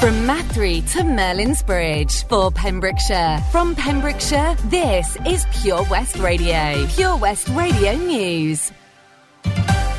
[0.00, 3.42] From Mathry to Merlin's Bridge for Pembrokeshire.
[3.50, 6.86] From Pembrokeshire, this is Pure West Radio.
[6.88, 8.72] Pure West Radio News.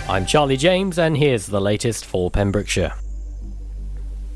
[0.08, 2.94] I'm Charlie James, and here's the latest for Pembrokeshire.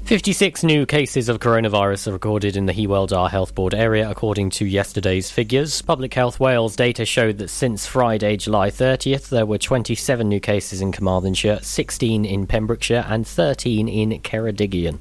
[0.05, 4.50] 56 new cases of coronavirus are recorded in the Hywel Dda Health Board area, according
[4.52, 5.80] to yesterday's figures.
[5.84, 10.82] Public Health Wales data showed that since Friday, July 30th, there were 27 new cases
[10.82, 14.98] in Carmarthenshire, 16 in Pembrokeshire, and 13 in Ceredigion.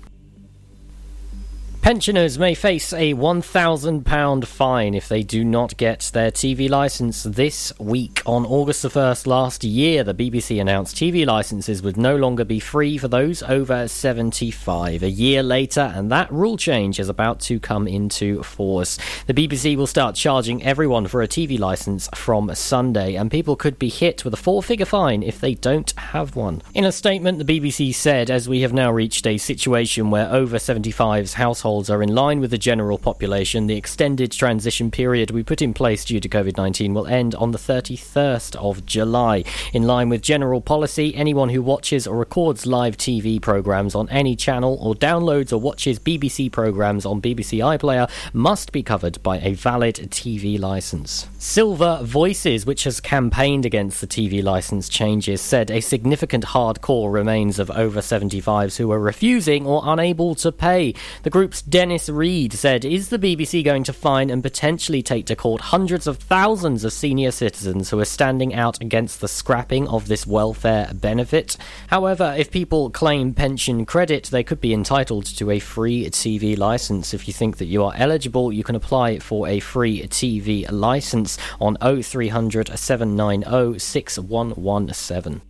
[1.83, 7.73] Pensioners may face a £1,000 fine if they do not get their TV licence this
[7.79, 8.23] week.
[8.27, 12.61] On August the 1st last year, the BBC announced TV licences would no longer be
[12.61, 15.03] free for those over 75.
[15.03, 18.99] A year later, and that rule change is about to come into force.
[19.27, 23.79] The BBC will start charging everyone for a TV licence from Sunday, and people could
[23.79, 26.61] be hit with a four figure fine if they don't have one.
[26.75, 30.59] In a statement, the BBC said, as we have now reached a situation where over
[30.59, 35.41] 75's household households are in line with the general population, the extended transition period we
[35.41, 39.45] put in place due to COVID 19 will end on the 31st of July.
[39.73, 44.35] In line with general policy, anyone who watches or records live TV programmes on any
[44.35, 49.55] channel or downloads or watches BBC programmes on BBC iPlayer must be covered by a
[49.55, 51.29] valid TV licence.
[51.39, 57.61] Silver Voices, which has campaigned against the TV licence changes, said a significant hardcore remains
[57.61, 60.95] of over 75s who are refusing or unable to pay.
[61.23, 65.37] The group's Dennis Reed said, Is the BBC going to fine and potentially take to
[65.37, 70.09] court hundreds of thousands of senior citizens who are standing out against the scrapping of
[70.09, 71.57] this welfare benefit?
[71.89, 77.13] However, if people claim pension credit, they could be entitled to a free TV license.
[77.13, 81.39] If you think that you are eligible, you can apply for a free TV license
[81.61, 85.50] on 0300 790 6117.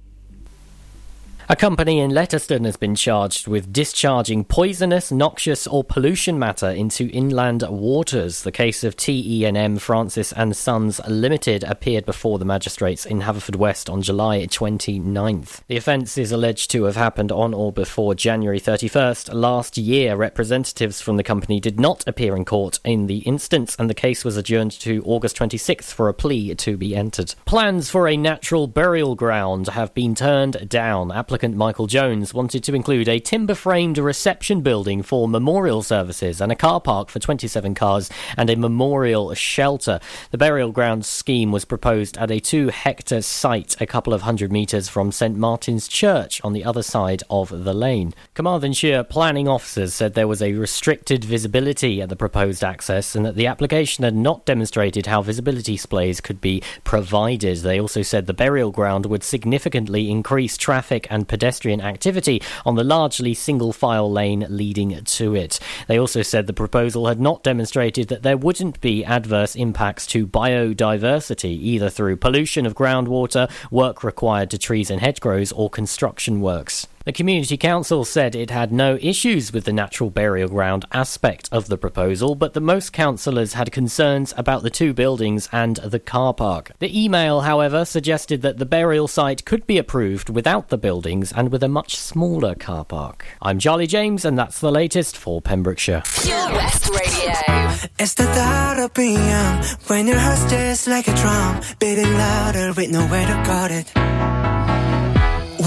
[1.50, 7.08] A company in Letterston has been charged with discharging poisonous, noxious, or pollution matter into
[7.08, 8.44] inland waters.
[8.44, 14.00] The case of TE&M Francis and Sons Limited appeared before the magistrates in Haverfordwest on
[14.00, 15.62] July 29th.
[15.66, 20.14] The offence is alleged to have happened on or before January 31st last year.
[20.14, 24.24] Representatives from the company did not appear in court in the instance, and the case
[24.24, 27.34] was adjourned to August 26th for a plea to be entered.
[27.44, 31.10] Plans for a natural burial ground have been turned down.
[31.10, 36.38] Applicants applicant Michael Jones wanted to include a timber framed reception building for memorial services
[36.38, 40.00] and a car park for 27 cars and a memorial shelter.
[40.32, 44.52] The burial ground scheme was proposed at a two hectare site a couple of hundred
[44.52, 48.12] metres from St Martin's Church on the other side of the lane.
[48.34, 53.36] Carmarthenshire planning officers said there was a restricted visibility at the proposed access and that
[53.36, 57.56] the application had not demonstrated how visibility displays could be provided.
[57.58, 62.82] They also said the burial ground would significantly increase traffic and pedestrian activity on the
[62.82, 65.60] largely single file lane leading to it.
[65.86, 70.26] They also said the proposal had not demonstrated that there wouldn't be adverse impacts to
[70.26, 76.88] biodiversity, either through pollution of groundwater, work required to trees and hedgerows, or construction works.
[77.06, 81.68] The Community Council said it had no issues with the natural burial ground aspect of
[81.68, 86.34] the proposal, but that most councillors had concerns about the two buildings and the car
[86.34, 86.72] park.
[86.78, 91.50] The email, however, suggested that the burial site could be approved without the buildings and
[91.50, 93.24] with a much smaller car park.
[93.40, 96.02] I'm Charlie James, and that's the latest for Pembrokeshire.
[96.22, 97.88] Pure West Radio.
[97.98, 102.74] It's the thought of being young when your heart's just like a drum, beating louder
[102.74, 104.59] with nowhere to guard it.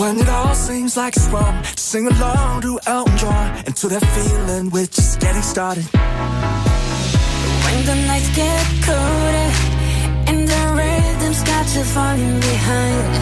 [0.04, 4.04] When it all seems like it's wrong, just sing along to Elton John to that
[4.16, 5.86] feeling we're just getting started.
[7.64, 9.50] When the nights get colder
[10.28, 13.14] and the rhythm's got you falling behind,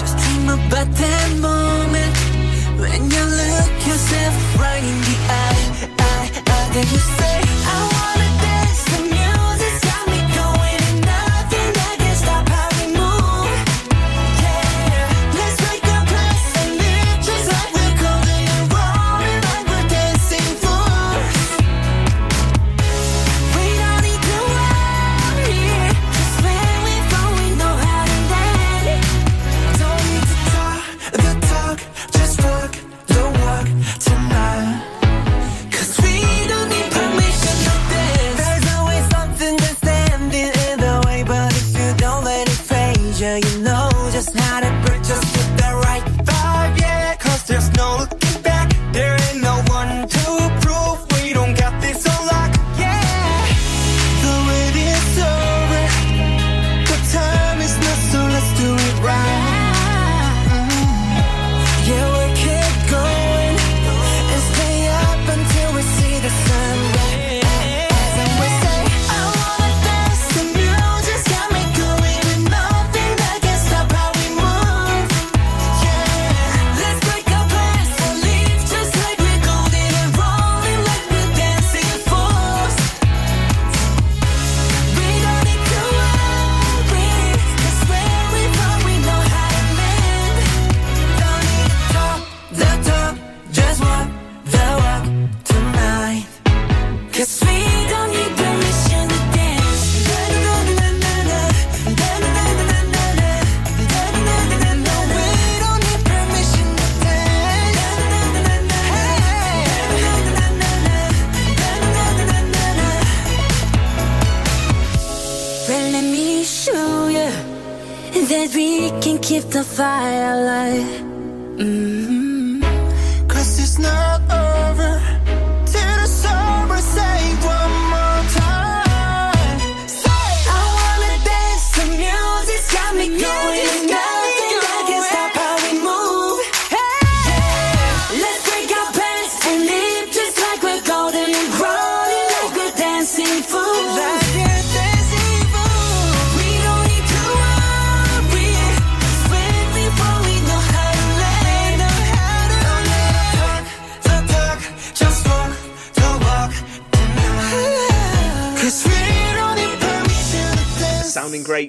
[0.00, 2.16] just dream about that moment
[2.80, 5.64] when you look yourself right in the eye,
[6.08, 8.80] eye, eye, then you say, I wanna dance.
[8.92, 9.35] The music's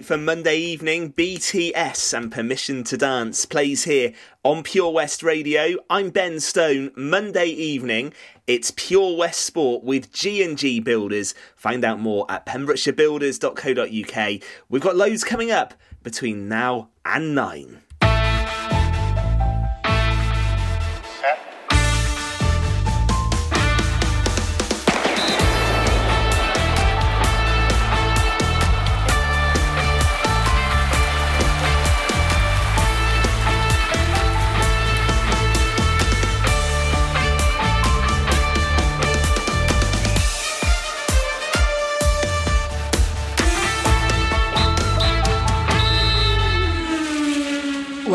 [0.08, 5.76] for Monday evening, BTS and Permission to Dance plays here on Pure West Radio.
[5.90, 6.92] I'm Ben Stone.
[6.96, 8.14] Monday evening,
[8.48, 11.36] it's Pure West Sport with G&G Builders.
[11.58, 14.42] Find out more at pembrokeshirebuilders.co.uk.
[14.70, 15.74] We've got loads coming up
[16.04, 17.82] between now and 9.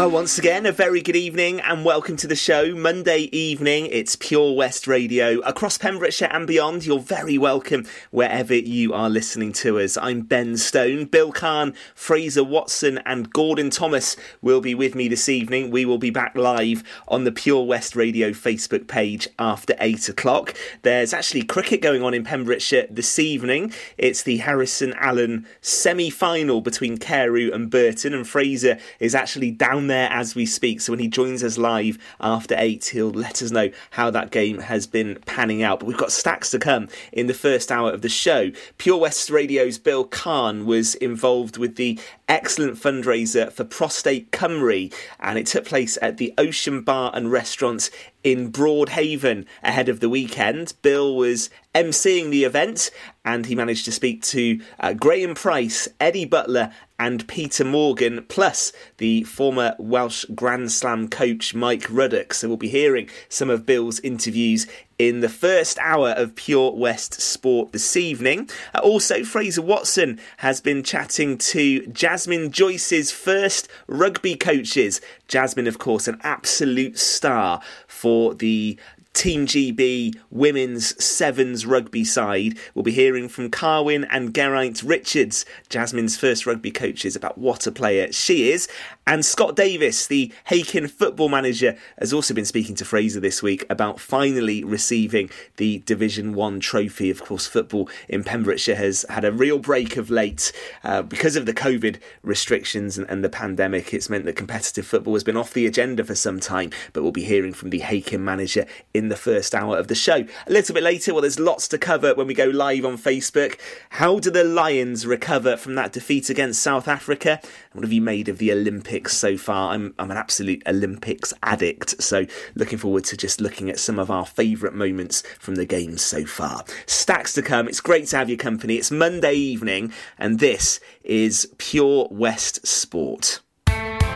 [0.02, 2.74] Well, once again, a very good evening and welcome to the show.
[2.74, 5.38] Monday evening, it's Pure West Radio.
[5.42, 9.96] Across Pembrokeshire and beyond, you're very welcome wherever you are listening to us.
[9.96, 11.04] I'm Ben Stone.
[11.04, 15.70] Bill Kahn, Fraser Watson, and Gordon Thomas will be with me this evening.
[15.70, 20.52] We will be back live on the Pure West Radio Facebook page after 8 o'clock.
[20.82, 23.72] There's actually cricket going on in Pembrokeshire this evening.
[23.98, 29.91] It's the Harrison Allen semi final between Carew and Burton, and Fraser is actually down
[29.92, 30.80] there as we speak.
[30.80, 34.58] So when he joins us live after eight, he'll let us know how that game
[34.58, 35.80] has been panning out.
[35.80, 38.50] But we've got stacks to come in the first hour of the show.
[38.78, 41.98] Pure West Radio's Bill Kahn was involved with the
[42.28, 47.90] excellent fundraiser for Prostate Cymru, and it took place at the Ocean Bar and Restaurants
[48.24, 50.74] in Broadhaven ahead of the weekend.
[50.82, 52.90] Bill was emceeing the event
[53.24, 58.72] and he managed to speak to uh, Graham Price, Eddie Butler, and Peter Morgan, plus
[58.98, 62.32] the former Welsh Grand Slam coach Mike Ruddock.
[62.32, 64.66] So we'll be hearing some of Bill's interviews
[64.98, 68.48] in the first hour of Pure West Sport this evening.
[68.74, 75.00] Uh, also, Fraser Watson has been chatting to Jasmine Joyce's first rugby coaches.
[75.26, 78.78] Jasmine, of course, an absolute star for the
[79.14, 82.58] Team GB women's sevens rugby side.
[82.74, 87.72] We'll be hearing from Carwin and Geraint Richards, Jasmine's first rugby coaches, about what a
[87.72, 88.68] player she is.
[89.04, 93.66] And Scott Davis, the Hakin football manager, has also been speaking to Fraser this week
[93.68, 97.10] about finally receiving the Division 1 trophy.
[97.10, 100.52] Of course, football in Pembrokeshire has had a real break of late
[100.84, 103.92] uh, because of the COVID restrictions and, and the pandemic.
[103.92, 107.10] It's meant that competitive football has been off the agenda for some time, but we'll
[107.10, 110.24] be hearing from the Hakin manager in the first hour of the show.
[110.46, 113.58] A little bit later, well, there's lots to cover when we go live on Facebook.
[113.90, 117.40] How do the Lions recover from that defeat against South Africa?
[117.72, 118.52] What have you made of the
[118.92, 119.72] Olympics so far?
[119.72, 124.10] I'm, I'm an absolute Olympics addict, so looking forward to just looking at some of
[124.10, 126.62] our favourite moments from the games so far.
[126.84, 127.68] Stacks to come.
[127.68, 128.76] It's great to have your company.
[128.76, 133.40] It's Monday evening, and this is Pure West Sport.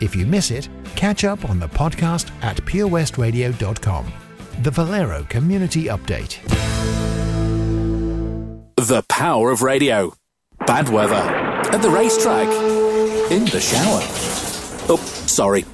[0.00, 4.12] If you miss it, catch up on the podcast at purewestradio.com.
[4.62, 6.38] The Valero Community Update.
[8.76, 10.14] The power of radio.
[10.66, 11.14] Bad weather.
[11.14, 12.48] At the racetrack.
[13.30, 14.00] In the shower.
[14.90, 15.64] Oh, sorry.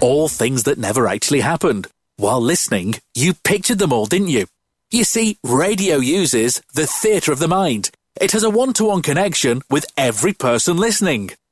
[0.00, 1.86] All things that never actually happened.
[2.16, 4.46] While listening, you pictured them all, didn't you?
[4.90, 7.90] You see, radio uses the theatre of the mind.
[8.20, 11.30] It has a one to one connection with every person listening.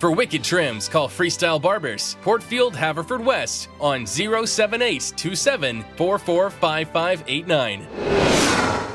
[0.00, 7.86] For wicked trims, call Freestyle Barbers, Portfield, Haverfordwest, on 07827 445589.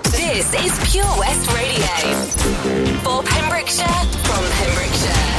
[0.06, 1.86] This is Pure West Radio.
[3.04, 3.86] For Pembrokeshire,
[4.24, 5.35] from Pembrokeshire.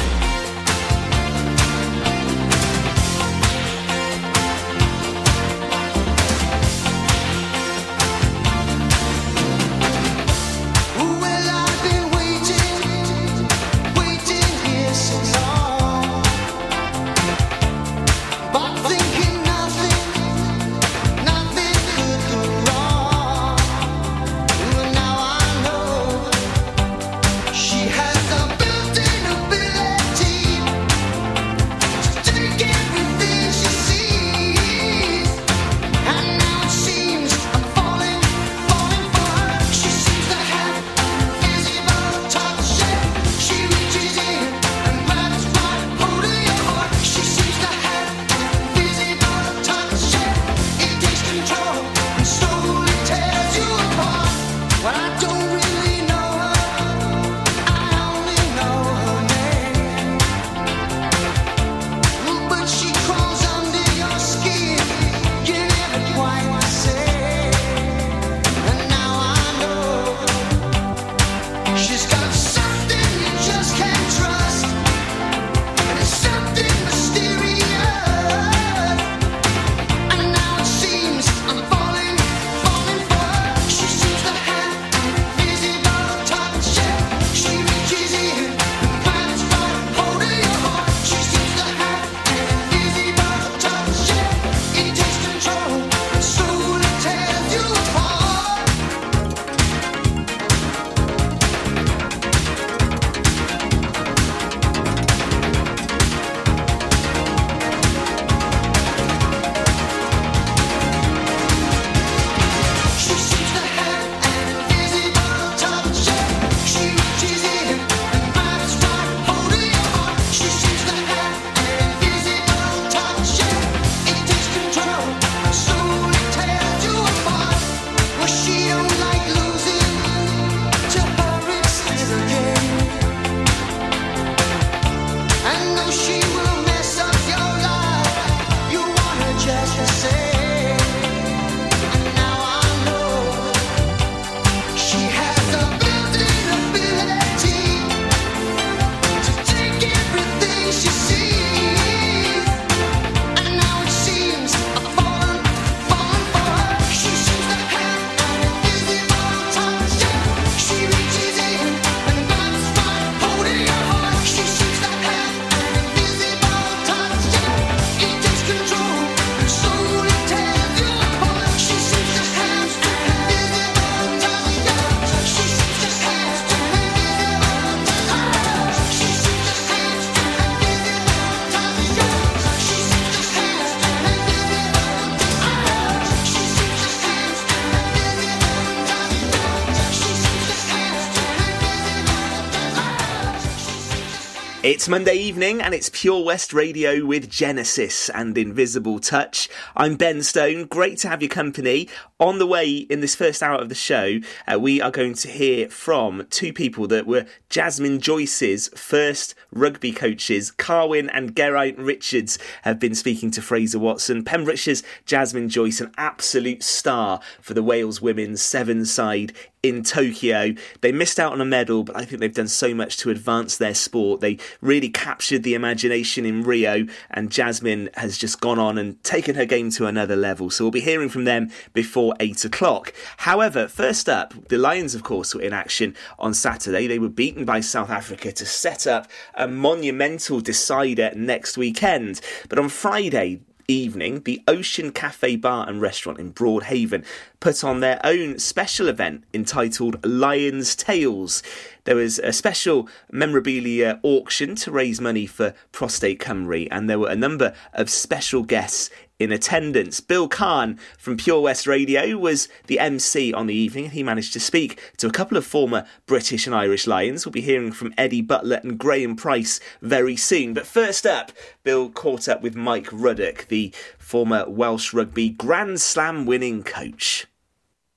[194.87, 199.49] It's Monday evening and it's Pure West Radio with Genesis and Invisible Touch.
[199.75, 200.67] I'm Ben Stone.
[200.67, 201.89] Great to have your company.
[202.21, 205.29] On the way in this first hour of the show, uh, we are going to
[205.29, 210.53] hear from two people that were Jasmine Joyce's first rugby coaches.
[210.53, 214.23] Carwin and Geraint Richards have been speaking to Fraser Watson.
[214.23, 219.33] Pembrokeshire's Jasmine Joyce, an absolute star for the Wales women's seven side
[219.63, 220.55] in Tokyo.
[220.81, 223.57] They missed out on a medal, but I think they've done so much to advance
[223.57, 224.21] their sport.
[224.21, 229.35] They really captured the imagination in Rio, and Jasmine has just gone on and taken
[229.35, 230.51] her game to another level.
[230.51, 232.93] So we'll be hearing from them before eight o'clock.
[233.19, 236.87] However, first up, the Lions, of course, were in action on Saturday.
[236.87, 242.21] They were beaten by South Africa to set up a monumental decider next weekend.
[242.49, 247.05] But on Friday, evening, the Ocean Cafe Bar and Restaurant in Broadhaven
[247.41, 251.43] put on their own special event entitled Lions Tales.
[251.85, 257.11] There was a special memorabilia auction to raise money for Prostate Cymru, and there were
[257.11, 260.01] a number of special guests in attendance.
[260.01, 263.91] Bill Kahn from Pure West Radio was the MC on the evening.
[263.91, 267.25] He managed to speak to a couple of former British and Irish Lions.
[267.25, 270.55] We'll be hearing from Eddie Butler and Graham Price very soon.
[270.55, 271.33] But first up,
[271.63, 277.27] Bill caught up with Mike Ruddock, the former Welsh Rugby Grand Slam winning coach.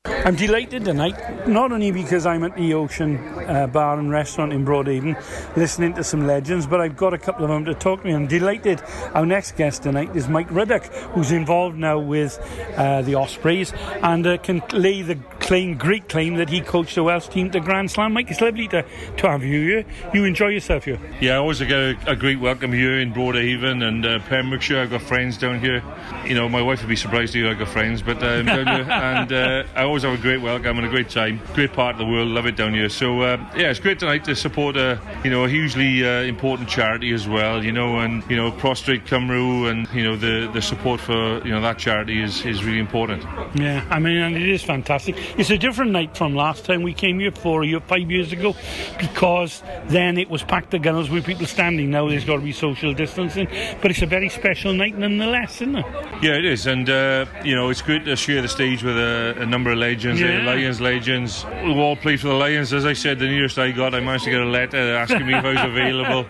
[0.06, 4.64] I'm delighted tonight, not only because I'm at the Ocean uh, Bar and Restaurant in
[4.64, 5.18] Broadhaven
[5.58, 8.14] listening to some legends, but I've got a couple of them to talk to me.
[8.14, 8.82] I'm delighted.
[9.14, 12.40] Our next guest tonight is Mike Ruddock, who's involved now with
[12.78, 17.04] uh, the Ospreys and uh, can lay the claim, great claim that he coached the
[17.04, 18.14] Welsh team to Grand Slam.
[18.14, 18.86] Mike, it's lovely to,
[19.18, 19.86] to have you here.
[20.14, 21.00] You enjoy yourself here.
[21.20, 24.80] Yeah, I always get a, a great welcome here in Broadhaven and uh, Pembrokeshire.
[24.80, 25.84] I've got friends down here.
[26.26, 28.68] You know, my wife would be surprised to hear I've got friends, but um, down
[28.68, 31.42] here, and uh, I always have a great welcome and a great time.
[31.54, 32.90] Great part of the world, love it down here.
[32.90, 36.70] So uh, yeah, it's great tonight to support a you know a hugely uh, important
[36.70, 37.64] charity as well.
[37.64, 41.52] You know, and you know Prostrate Cymru and you know the the support for you
[41.52, 43.24] know that charity is is really important.
[43.56, 45.16] Yeah, I mean, and it is fantastic.
[45.38, 48.56] It's a different night from last time we came here four year, five years ago,
[49.00, 51.90] because then it was packed to gunnels with people standing.
[51.90, 53.48] Now there's got to be social distancing,
[53.82, 55.86] but it's a very special night nonetheless, isn't it?
[56.22, 59.36] Yeah, it is, and uh, you know it's great to share the stage with a,
[59.40, 60.42] a number of legends, Yeah.
[60.42, 62.74] uh, Lions legends We all play for the Lions.
[62.74, 65.34] As I said, the nearest I got, I managed to get a letter asking me
[65.36, 66.26] if I was available.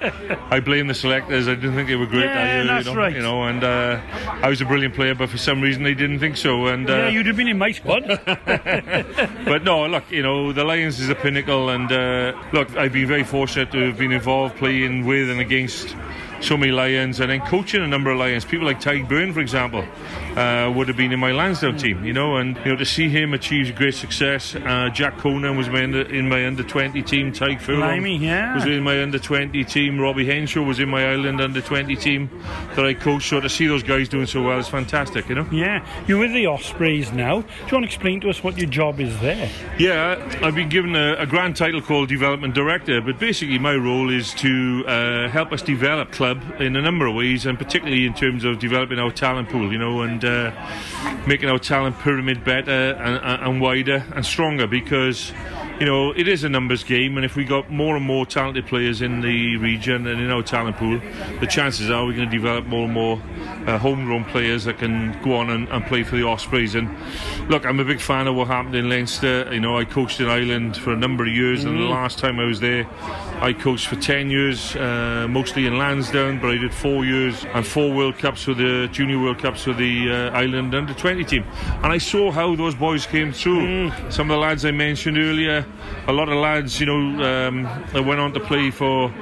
[0.51, 1.47] I blame the selectors.
[1.47, 2.25] I didn't think they were great.
[2.25, 3.15] Yeah, I, that's you know, right.
[3.15, 3.99] You know, and uh,
[4.41, 6.67] I was a brilliant player, but for some reason they didn't think so.
[6.67, 8.03] And uh, yeah, you'd have been in my squad.
[9.45, 13.07] but no, look, you know, the Lions is a pinnacle, and uh, look, I've been
[13.07, 15.95] very fortunate to have been involved playing with and against
[16.41, 18.45] so many Lions, and then coaching a number of Lions.
[18.45, 19.84] People like Tadhg Beirne, for example,
[20.38, 23.10] uh, would have been in my Lansdowne team, you know, and you know to see
[23.10, 24.56] him achieve great success.
[24.56, 27.32] Uh, Jack Conan was my under, in my under twenty team.
[27.32, 28.56] Tadhg Furlong yeah.
[28.56, 29.99] was in my under twenty team.
[29.99, 32.30] Robbie Henshaw was in my Ireland under twenty team
[32.75, 33.30] that I coached.
[33.30, 35.47] So to see those guys doing so well is fantastic, you know.
[35.52, 37.41] yeah, you're with the Ospreys now.
[37.41, 39.49] Do you want to explain to us what your job is there?
[39.78, 44.10] Yeah, I've been given a, a grand title called Development Director, but basically my role
[44.10, 48.13] is to uh, help us develop club in a number of ways, and particularly in
[48.13, 50.51] terms of developing our talent pool, you know, and uh,
[51.27, 55.31] making our talent pyramid better and, and wider and stronger because.
[55.79, 58.65] You know, it is a numbers game, and if we got more and more talented
[58.67, 60.99] players in the region and in our talent pool,
[61.39, 63.21] the chances are we're going to develop more and more
[63.65, 66.75] uh, homegrown players that can go on and, and play for the Ospreys.
[66.75, 66.89] And
[67.49, 69.47] look, I'm a big fan of what happened in Leinster.
[69.53, 71.91] You know, I coached in Ireland for a number of years, and the Mm.
[71.91, 72.83] last time I was there,
[73.41, 77.65] I coached for 10 years, uh, mostly in Lansdowne, but I did four years and
[77.65, 81.45] four World Cups with the Junior World Cups with the uh, Ireland under 20 team.
[81.82, 83.89] And I saw how those boys came through.
[83.89, 84.12] Mm.
[84.12, 85.65] Some of the lads I mentioned earlier,
[86.08, 89.13] a lot of lads, you know, um, that went on to play for.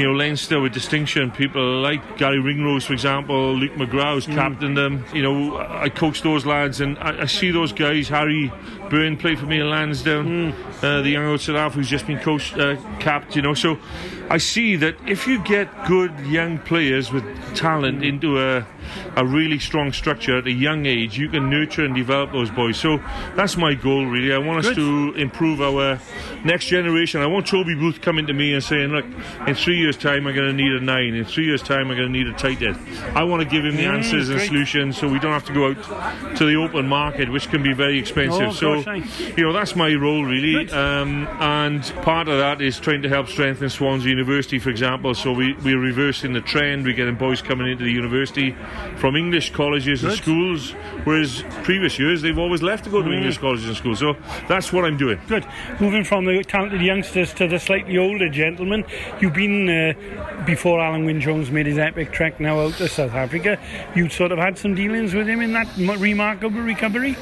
[0.00, 1.30] You know, Leinster with distinction.
[1.30, 5.04] People like Gary Ringrose, for example, Luke McGrath, who's captained them.
[5.12, 8.08] You know, I coached those lads, and I, I see those guys.
[8.08, 8.50] Harry
[8.88, 10.54] Byrne played for me in Lansdowne.
[10.80, 13.36] Uh, the young old Saraf who's just been coached, uh, capped.
[13.36, 13.78] You know, so
[14.30, 17.22] I see that if you get good young players with
[17.54, 18.66] talent into a
[19.16, 22.76] a really strong structure at a young age, you can nurture and develop those boys.
[22.78, 22.98] So
[23.36, 24.32] that's my goal, really.
[24.32, 25.98] I want us to improve our
[26.44, 27.20] next generation.
[27.20, 29.04] I want Toby Booth coming to me and saying, "Look,
[29.46, 31.14] in three years' time, I'm going to need a nine.
[31.14, 32.78] In three years' time, I'm going to need a tight end."
[33.14, 34.48] I want to give him the Mm, answers and great.
[34.48, 37.72] solutions, so we don't have to go out to the open market, which can be
[37.72, 38.48] very expensive.
[38.48, 39.02] Oh, so, gosh,
[39.36, 40.70] you know, that's my role, really.
[40.70, 45.14] Um, and part of that is trying to help strengthen Swansea University, for example.
[45.14, 46.84] So we, we're reversing the trend.
[46.84, 48.54] We're getting boys coming into the university
[48.96, 50.72] from English colleges and schools,
[51.04, 53.16] whereas previous years they've always left to go to Mm.
[53.18, 53.98] English colleges and schools.
[53.98, 54.16] So
[54.48, 55.18] that's what I'm doing.
[55.26, 55.44] Good.
[55.80, 58.84] Moving from the talented youngsters to the slightly older gentlemen,
[59.20, 63.14] you've been uh, before Alun Wyn Jones made his epic trek now out to South
[63.14, 63.58] Africa.
[63.94, 67.16] You sort of had some dealings with him in that remarkable recovery.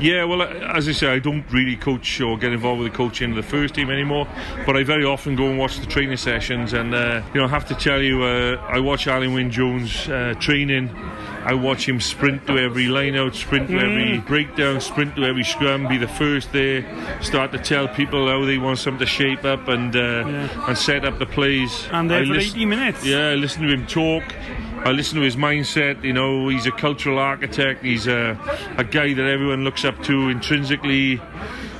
[0.00, 3.30] Yeah, well, as I say, I don't really coach or get involved with the coaching
[3.30, 4.26] of the first team anymore,
[4.66, 6.72] but I very often go and watch the training sessions.
[6.74, 10.08] And, uh, you know, I have to tell you, uh, I watch Alun Wyn Jones
[10.08, 10.90] uh, training.
[11.44, 14.26] I watch him sprint to every line out, sprint to every Mm.
[14.26, 16.84] breakdown, sprint to every scrum, be the first there,
[17.22, 21.04] start to tell people how they want something to shape up and uh, and set
[21.04, 21.88] up the plays.
[21.92, 23.04] And there I for listen- 80 minutes.
[23.06, 24.24] Yeah, I listen to him talk.
[24.86, 26.04] I listen to his mindset.
[26.04, 27.82] You know, he's a cultural architect.
[27.82, 28.38] He's a,
[28.78, 31.20] a guy that everyone looks up to intrinsically.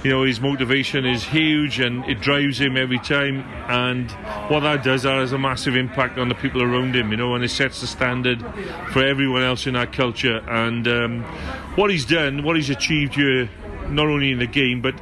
[0.02, 3.42] You know, his motivation is huge and it drives him every time.
[3.68, 4.10] And
[4.50, 7.36] what that does, that has a massive impact on the people around him, you know,
[7.36, 8.42] and it sets the standard
[8.90, 10.38] for everyone else in that culture.
[10.38, 11.22] And um,
[11.76, 13.48] what he's done, what he's achieved here,
[13.88, 15.00] not only in the game, but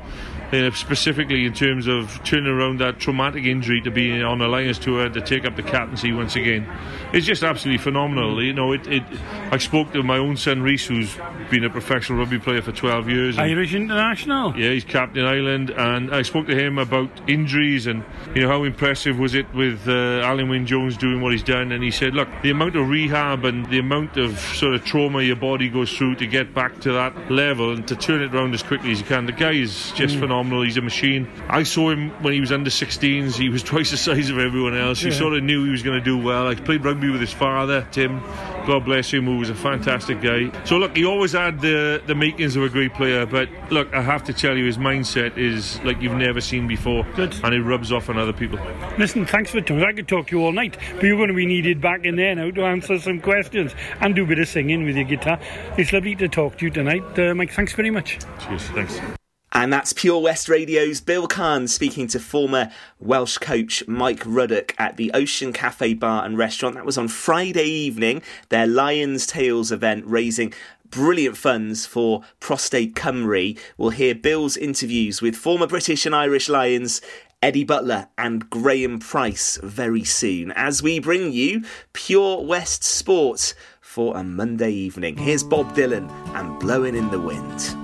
[0.74, 5.08] specifically in terms of turning around that traumatic injury to be on the Lions tour
[5.08, 6.66] to take up the captaincy once again.
[7.14, 8.42] It's just absolutely phenomenal.
[8.42, 9.02] You know, it, it
[9.50, 11.16] I spoke to my own son Rhys, who's
[11.50, 13.38] been a professional rugby player for 12 years.
[13.38, 14.56] and- Irish international.
[14.58, 18.02] yeah, he's captain Ireland, and I spoke to him about injuries and
[18.34, 21.72] you know how impressive was it with uh, Alun Wyn Jones doing what he's done,
[21.72, 25.22] and he said, look, the amount of rehab and the amount of sort of trauma
[25.22, 28.54] your body goes through to get back to that level and to turn it around
[28.54, 29.26] as quickly as you can.
[29.26, 30.20] The guy is just Mm.
[30.20, 30.62] phenomenal.
[30.62, 31.28] He's a machine.
[31.48, 33.36] I saw him when he was under 16s.
[33.36, 35.02] He was twice the size of everyone else.
[35.02, 35.16] You Yeah.
[35.18, 36.48] sort of knew he was going to do well.
[36.48, 38.20] I played rugby with his father, Tim.
[38.66, 40.50] God bless him, who was a fantastic guy.
[40.64, 43.26] So look, he always had the the makings of a great player.
[43.26, 47.04] But look, I have to tell you, his mindset is like you've never seen before,
[47.14, 47.34] Good.
[47.44, 48.58] and it rubs off on other people.
[48.98, 49.82] Listen, thanks for talking.
[49.84, 52.16] I could talk to you all night, but you're going to be needed back in
[52.16, 55.38] there now to answer some questions and do a bit of singing with your guitar.
[55.76, 57.18] It's lovely to talk to you tonight.
[57.18, 58.18] Uh, Mike, thanks very much.
[58.40, 59.23] Cheers, thanks.
[59.56, 64.96] And that's Pure West Radio's Bill Kahn speaking to former Welsh coach Mike Ruddock at
[64.96, 66.74] the Ocean Cafe Bar and Restaurant.
[66.74, 70.52] That was on Friday evening, their Lions Tales event, raising
[70.90, 73.56] brilliant funds for Prostate Cymru.
[73.78, 77.00] We'll hear Bill's interviews with former British and Irish Lions.
[77.40, 81.62] Eddie Butler and Graham Price very soon as we bring you
[81.92, 85.16] Pure West Sport for a Monday evening.
[85.16, 87.83] Here's Bob Dylan and Blowing in the Wind.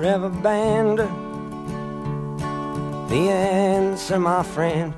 [0.00, 0.98] banned?
[3.10, 4.94] The answer, my friend,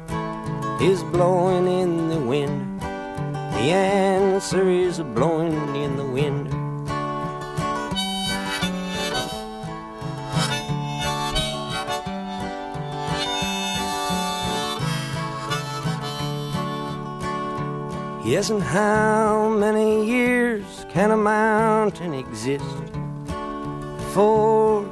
[0.81, 2.81] is blowing in the wind.
[2.81, 6.49] The answer is blowing in the wind.
[18.25, 22.65] Yes, and how many years can a mountain exist
[23.97, 24.92] before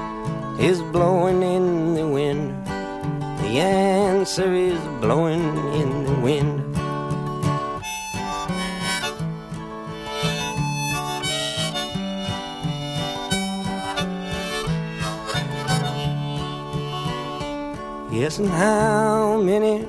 [0.59, 2.65] is blowing in the wind.
[3.39, 6.71] The answer is blowing in the wind.
[18.11, 19.85] Yes, and how many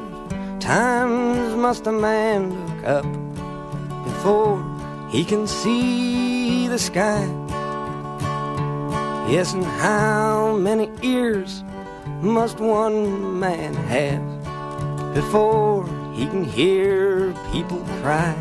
[0.61, 3.07] times must a man look up
[4.05, 4.62] before
[5.11, 7.41] he can see the sky?
[9.28, 11.62] Yes, and how many ears
[12.20, 18.35] must one man have before he can hear people cry?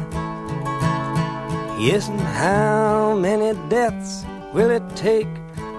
[1.79, 5.29] Yes, and how many deaths will it take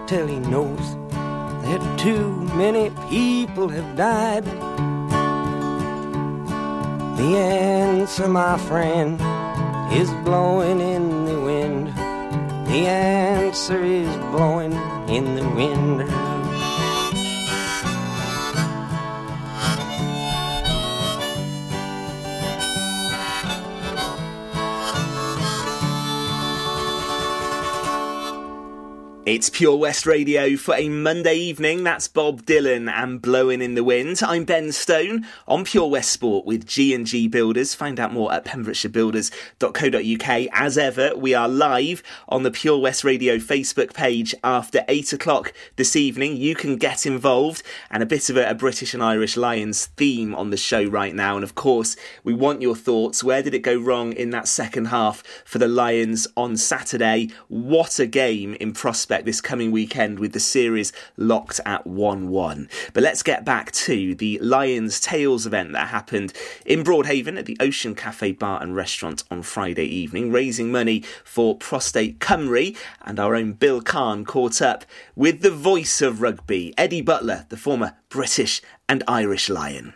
[0.06, 4.44] till he knows that too many people have died?
[7.18, 9.20] The answer, my friend,
[9.92, 11.88] is blowing in the wind.
[12.68, 14.72] The answer is blowing
[15.12, 16.31] in the wind.
[29.24, 31.84] It's Pure West Radio for a Monday evening.
[31.84, 34.20] That's Bob Dylan and Blowing in the Wind.
[34.20, 37.72] I'm Ben Stone on Pure West Sport with G&G Builders.
[37.72, 40.48] Find out more at pembrokeshirebuilders.co.uk.
[40.52, 45.52] As ever, we are live on the Pure West Radio Facebook page after 8 o'clock
[45.76, 46.36] this evening.
[46.36, 50.34] You can get involved and a bit of a, a British and Irish Lions theme
[50.34, 51.36] on the show right now.
[51.36, 53.22] And of course, we want your thoughts.
[53.22, 57.30] Where did it go wrong in that second half for the Lions on Saturday?
[57.46, 62.68] What a game in prospect this coming weekend with the series locked at 1 1.
[62.94, 66.32] But let's get back to the Lions Tales event that happened
[66.64, 71.56] in Broadhaven at the Ocean Cafe Bar and Restaurant on Friday evening, raising money for
[71.56, 72.76] Prostate Cymru.
[73.02, 77.56] And our own Bill Kahn caught up with the voice of rugby, Eddie Butler, the
[77.56, 79.94] former British and Irish Lion.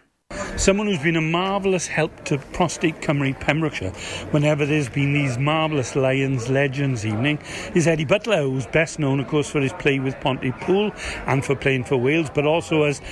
[0.56, 3.90] Someone who's been a marvellous help to Prostate Cymru Pembrokeshire
[4.30, 7.38] whenever there's been these marvellous Lions Legends evening
[7.74, 10.92] is Eddie Butler, who's best known, of course, for his play with Pontypool
[11.26, 13.02] and for playing for Wales, but also as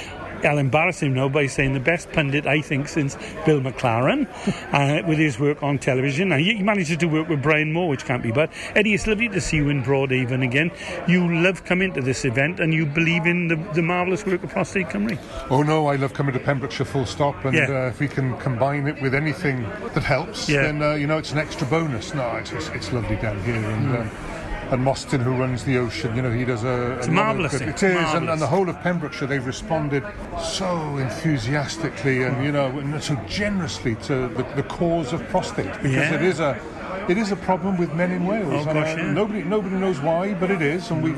[0.44, 4.26] I'll embarrass him now by saying the best pundit I think since Bill McLaren
[4.72, 6.32] uh, with his work on television.
[6.32, 8.50] And he, he manages to work with Brian Moore, which can't be bad.
[8.74, 10.70] Eddie, it's lovely to see you in Broadhaven again.
[11.08, 14.50] You love coming to this event and you believe in the, the marvellous work of
[14.50, 15.18] Prostate Cymru.
[15.50, 17.64] Oh no, I love coming to Pembrokeshire full stop, and Yeah.
[17.86, 19.62] uh, if we can combine it with anything
[19.94, 20.62] that helps, Yeah.
[20.62, 22.14] then uh, you know it's an extra bonus.
[22.14, 23.86] No, it's, it's, it's lovely down here, and.
[23.96, 24.33] Mm.
[24.70, 26.96] And Mostyn, who runs the ocean, you know, he does a.
[26.98, 30.02] It's a marvellous good- thing, It is, and, and the whole of Pembrokeshire, they've responded
[30.42, 35.92] so enthusiastically and you know, and so generously to the, the cause of prostate because
[35.92, 36.14] Yeah.
[36.14, 36.60] it is a,
[37.08, 38.66] it is a problem with men in Wales.
[38.66, 39.12] Oh, gosh, uh, yeah.
[39.12, 41.12] Nobody, nobody knows why, but it is, and we.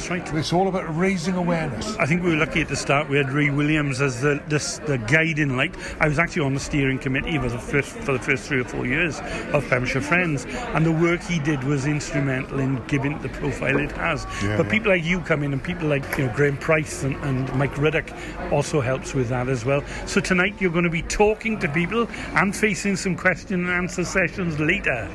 [0.00, 0.34] That's right.
[0.38, 1.94] It's all about raising awareness.
[1.96, 3.10] I think we were lucky at the start.
[3.10, 5.74] We had Ray Williams as the the, the guiding light.
[6.00, 8.64] I was actually on the steering committee for the first for the first three or
[8.64, 9.20] four years
[9.52, 13.92] of Pembrokeshire Friends, and the work he did was instrumental in giving the profile it
[13.92, 14.24] has.
[14.42, 14.72] Yeah, but yeah.
[14.72, 17.76] people like you come in, and people like you know Graham Price and, and Mike
[17.76, 18.10] Ruddock
[18.50, 19.84] also helps with that as well.
[20.06, 24.04] So tonight you're going to be talking to people and facing some question and answer
[24.04, 25.10] sessions later.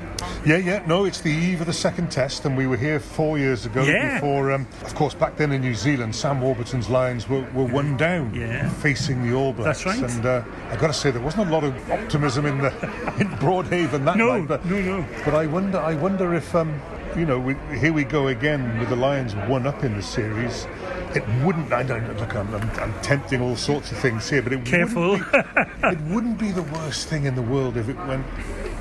[0.46, 3.40] Yeah, yeah, no, it's the eve of the second test, and we were here four
[3.40, 3.84] years ago.
[3.84, 4.20] Yeah.
[4.20, 7.98] Before, um, of course, back then in New Zealand, Sam Warburton's Lions were, were one
[7.98, 8.70] down, Yeah.
[8.70, 9.84] facing the All Blacks.
[9.84, 10.12] That's right.
[10.12, 12.68] And uh, I've got to say, there wasn't a lot of optimism in the
[13.20, 14.48] in Broadhaven that No, night.
[14.48, 15.06] But, no, no.
[15.24, 16.80] But I wonder, I wonder if, um,
[17.18, 20.68] you know, we, here we go again with the Lions one up in the series.
[21.16, 21.72] It wouldn't.
[21.72, 22.36] I don't look.
[22.36, 25.12] I'm, I'm, I'm tempting all sorts of things here, but it Careful.
[25.12, 25.40] Wouldn't be,
[25.88, 28.26] it wouldn't be the worst thing in the world if it went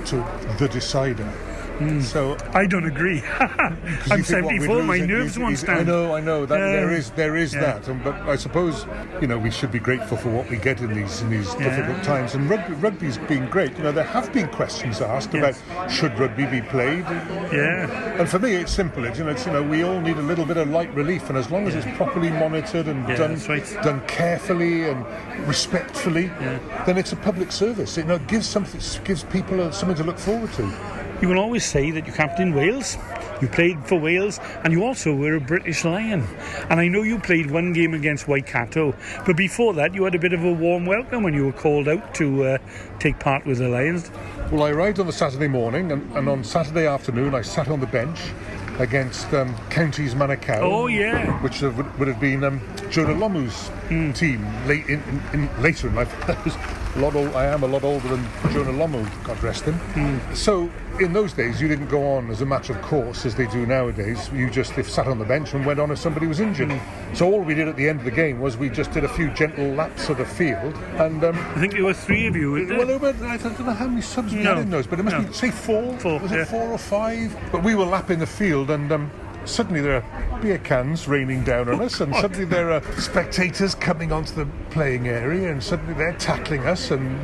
[0.06, 0.16] to
[0.58, 1.32] the decider.
[2.02, 3.20] So I don't agree.
[3.40, 3.76] I'm
[4.18, 4.82] you think 74.
[4.84, 5.80] My nerves won't stand.
[5.80, 6.46] I know, I know.
[6.46, 6.72] That Yeah.
[6.72, 7.60] there is, there is Yeah.
[7.62, 7.88] that.
[7.88, 8.86] And, but I suppose,
[9.20, 11.70] you know, we should be grateful for what we get in these in these Yeah.
[11.76, 12.34] difficult times.
[12.34, 13.76] And rugby, rugby's been great.
[13.76, 15.60] You know, there have been questions asked Yes.
[15.66, 17.04] about should rugby be played.
[17.52, 18.20] Yeah.
[18.20, 19.04] And for me, it's simple.
[19.04, 21.28] It's, you know, it's, you know, we all need a little bit of light relief,
[21.28, 23.76] and as long as it's properly monitored and done right.
[23.82, 25.04] done carefully and
[25.46, 26.30] respectfully,
[26.86, 27.96] then it's a public service.
[27.96, 30.72] You know, it gives something, gives people uh, something to look forward to.
[31.24, 32.98] You will always say that you captained Wales,
[33.40, 36.22] you played for Wales, and you also were a British Lion.
[36.68, 40.18] And I know you played one game against Waikato, but before that, you had a
[40.18, 42.58] bit of a warm welcome when you were called out to uh,
[42.98, 44.10] take part with the Lions.
[44.52, 47.80] Well, I arrived on the Saturday morning, and, and on Saturday afternoon, I sat on
[47.80, 48.20] the bench
[48.78, 50.58] against um, Counties Manukau.
[50.60, 51.40] Oh, yeah.
[51.40, 52.60] Which have, would have been um,
[52.90, 55.00] Jonah Lomu's team late in,
[55.32, 56.28] in, in, later in life.
[56.28, 56.54] I was
[56.96, 59.78] a lot old, I am a lot older than Jonah Lomu, God rest him.
[60.34, 63.46] So, in those days, you didn't go on as a matter of course as they
[63.48, 64.30] do nowadays.
[64.32, 66.80] You just if sat on the bench and went on if somebody was injured.
[67.14, 69.08] So all we did at the end of the game was we just did a
[69.08, 72.52] few gentle laps of the field, and um, I think there were three of you.
[72.76, 74.54] well, there were, I don't know how many subs we No.
[74.54, 75.22] had in those, but it must No.
[75.24, 75.98] be say four.
[75.98, 76.42] Four, Was yeah.
[76.42, 77.36] it four or five?
[77.50, 79.10] But we were lapping the field, and um,
[79.44, 83.74] suddenly there are beer cans raining down on oh, us, and suddenly there are spectators
[83.74, 87.18] coming onto the playing area, and suddenly they're tackling us, and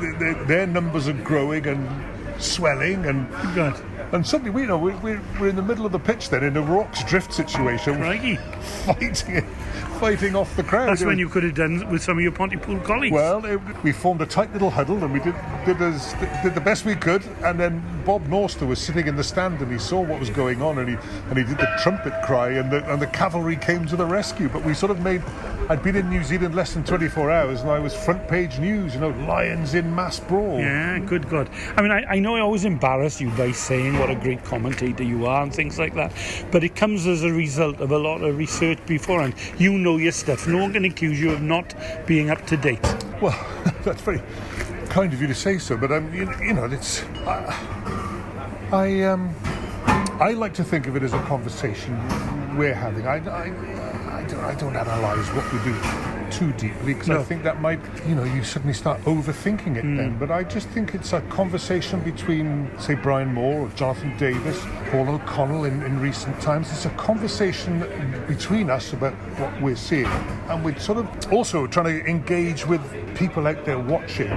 [0.00, 3.80] th- th- their numbers are growing and swelling, and God.
[4.12, 6.56] and suddenly we know we're, we're, we're in the middle of the pitch then in
[6.56, 8.36] a rocks drift situation, Crikey.
[8.84, 9.44] fighting
[10.00, 10.88] fighting off the crowd.
[10.88, 13.12] That's when you could have done with some of your Pontypool colleagues.
[13.12, 15.34] Well, it, we formed a tight little huddle and we did
[15.66, 17.22] did, as, did the best we could.
[17.44, 20.62] And then Bob Norster was sitting in the stand and he saw what was going
[20.62, 20.96] on and he
[21.28, 24.48] and he did the trumpet cry and the, and the cavalry came to the rescue.
[24.48, 25.22] But we sort of made.
[25.68, 28.94] I'd been in New Zealand less than 24 hours and I was front page news.
[28.94, 30.58] You know, lions in mass brawl.
[30.58, 31.50] Yeah, good God.
[31.76, 35.04] I mean, I, I know I always embarrass you by saying what a great commentator
[35.04, 36.12] you are and things like that,
[36.50, 39.34] but it comes as a result of a lot of research beforehand.
[39.58, 40.46] You know your stuff.
[40.46, 41.74] No one can accuse you of not
[42.06, 42.82] being up to date.
[43.20, 43.38] Well,
[43.84, 44.22] that's very
[44.88, 47.04] kind of you to say so, but um, you, you know, it's.
[47.26, 49.34] I, I um,
[50.20, 51.96] I like to think of it as a conversation
[52.56, 53.06] we're having.
[53.06, 57.42] I, I, I don't, I don't analyse what we do too deeply because I think
[57.42, 60.12] that might, you know, you suddenly start overthinking it then.
[60.12, 60.18] Hmm.
[60.18, 65.08] But I just think it's a conversation between, say, Brian Moore or Jonathan Davies, Paul
[65.08, 66.70] O'Connell in, in recent times.
[66.70, 67.80] It's a conversation
[68.28, 70.06] between us about what we're seeing.
[70.06, 72.82] And we're sort of also trying to engage with
[73.16, 74.28] people out there watching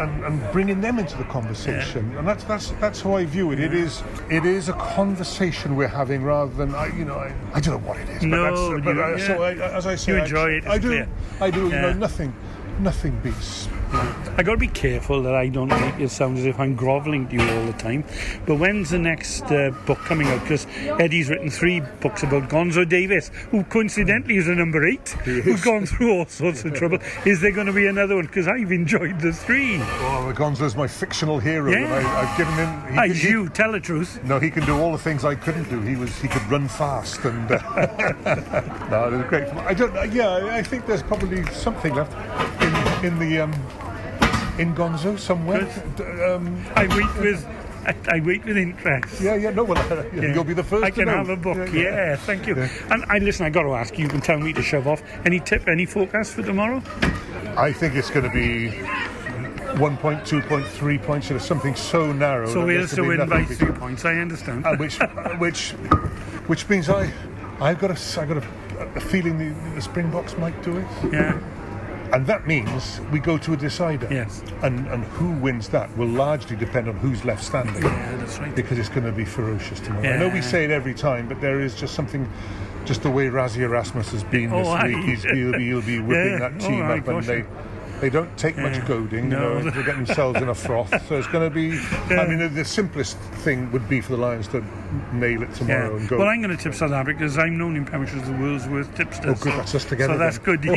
[0.00, 2.16] and, and bringing them into the conversation.
[2.16, 3.60] And that's that's that's how I view it.
[3.60, 7.60] It is it is a conversation we're having rather than I you know I, I
[7.60, 8.22] don't know what it is.
[8.22, 9.64] No, but that's, but you- uh, so yeah.
[9.64, 10.88] I, as I say, You I- enjoy it, I, do.
[10.88, 11.08] clear.
[11.40, 11.62] I do.
[11.64, 12.34] You know, nothing
[12.80, 13.68] nothing beats.
[13.92, 17.26] I got to be careful that I don't make it sound as if I'm grovelling
[17.28, 18.04] to you all the time.
[18.46, 20.40] But when's the next uh, book coming out?
[20.42, 20.66] Because
[21.00, 25.86] Eddie's written three books about Gonzo Davies, who coincidentally is a number eight, who's gone
[25.86, 26.98] through all sorts of trouble.
[27.24, 28.26] Is there going to be another one?
[28.26, 29.76] Because I've enjoyed the three.
[29.80, 31.78] Oh, Gonzo's my fictional hero, Yeah.
[31.78, 32.68] and I, I've given him.
[32.98, 34.22] Ah, can- you tell the truth.
[34.24, 35.80] No, he can do all the things I couldn't do.
[35.80, 37.58] He was he could run fast and uh,
[38.90, 39.48] no, it was great.
[39.54, 40.12] I don't.
[40.12, 42.12] Yeah, I- I think there's probably something left
[42.62, 42.72] in
[43.04, 43.52] in the um,
[44.58, 45.62] in Gonzo somewhere.
[46.28, 47.46] Um, I wait with.
[47.86, 49.20] I, I wait with interest.
[49.20, 49.82] Yeah, yeah, no, well,
[50.14, 50.34] Yeah.
[50.34, 51.56] you'll be the first I to can have a book.
[51.56, 52.16] Yeah, Yeah, yeah.
[52.16, 52.54] thank you.
[52.90, 53.46] And I listen.
[53.46, 54.08] I got to ask you.
[54.08, 55.02] Can tell me to shove off.
[55.24, 55.68] Any tip?
[55.68, 56.82] Any forecast for tomorrow?
[57.56, 58.70] I think it's going to be
[59.78, 61.30] one point, two point, three points.
[61.30, 62.46] It's something so narrow.
[62.46, 64.04] So that we'll there's still gonna win by points.
[64.04, 64.66] I understand.
[64.66, 64.96] uh, which,
[65.38, 65.70] which,
[66.48, 67.10] which means I,
[67.60, 70.86] I've got a, I've got a, a feeling the, the Springboks might do it.
[71.12, 71.38] Yeah.
[72.12, 74.08] And that means we go to a decider.
[74.10, 74.42] Yes.
[74.62, 77.82] And and who wins that will largely depend on who's left standing.
[77.82, 78.54] Yeah, that's right.
[78.54, 80.08] Because it's going to be ferocious tomorrow.
[80.08, 82.30] I know we say it every time, but there is just something.
[82.84, 85.98] Just the way Rassie Erasmus has been Oh, this week, he's, he'll be he'll be
[86.00, 86.48] whipping Yeah.
[86.48, 87.44] that oh, team Oh, up, and gosh, they yeah.
[88.00, 88.86] They don't take much Yeah.
[88.86, 89.28] goading.
[89.28, 89.58] No.
[89.58, 90.90] You know, they get themselves in a froth.
[91.08, 91.68] So it's going to be.
[92.10, 92.20] Yeah.
[92.22, 94.62] I mean, the, the simplest thing would be for the Lions to
[95.12, 96.18] nail it tomorrow and go.
[96.18, 98.66] Well, I'm going to tip South Africa because I'm known in Pembrokeshire as the world's
[98.68, 99.30] worst tipster.
[99.30, 100.56] Oh, good, that's us together So that's then.
[100.56, 100.74] good, oh,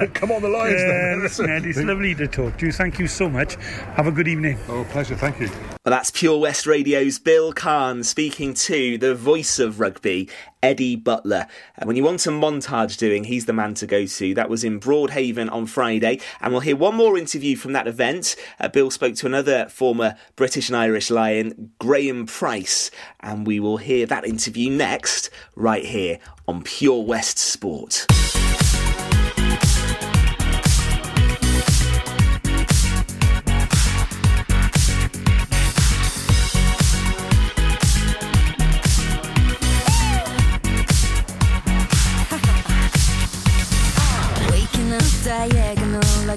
[0.00, 0.06] yeah.
[0.14, 1.22] Come on, the Lions Yeah, then.
[1.22, 2.72] listen, Ed, it's lovely to talk to you.
[2.72, 3.54] Thank you so much.
[3.94, 4.58] Have a good evening.
[4.68, 5.16] Oh, pleasure.
[5.16, 5.48] Thank you.
[5.48, 10.28] Well, that's Pure West Radio's Bill Kahn speaking to the voice of rugby,
[10.62, 11.46] Eddie Butler.
[11.82, 14.34] When you want a montage doing, he's the man to go to.
[14.34, 16.20] That was in Broadhaven on Friday.
[16.40, 18.36] And we'll hear one more interview from that event.
[18.58, 22.90] Uh, Bill spoke to another former British and Irish Lion, Graham Price.
[23.20, 28.06] And we will hear that interview next, right here on Pure West Sport.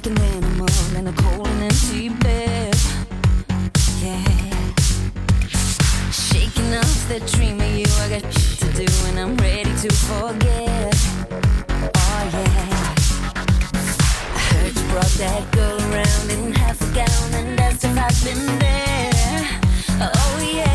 [0.04, 2.76] Like an animal in a cold and empty bed.
[4.02, 4.24] Yeah.
[6.12, 7.86] Shaking off the dream of you.
[8.00, 10.96] I got shit to do and I'm ready to forget.
[11.96, 12.96] Oh yeah.
[14.36, 18.24] I heard you brought that girl around in half a gown and asked if I've
[18.24, 19.60] been there.
[20.02, 20.73] Oh yeah.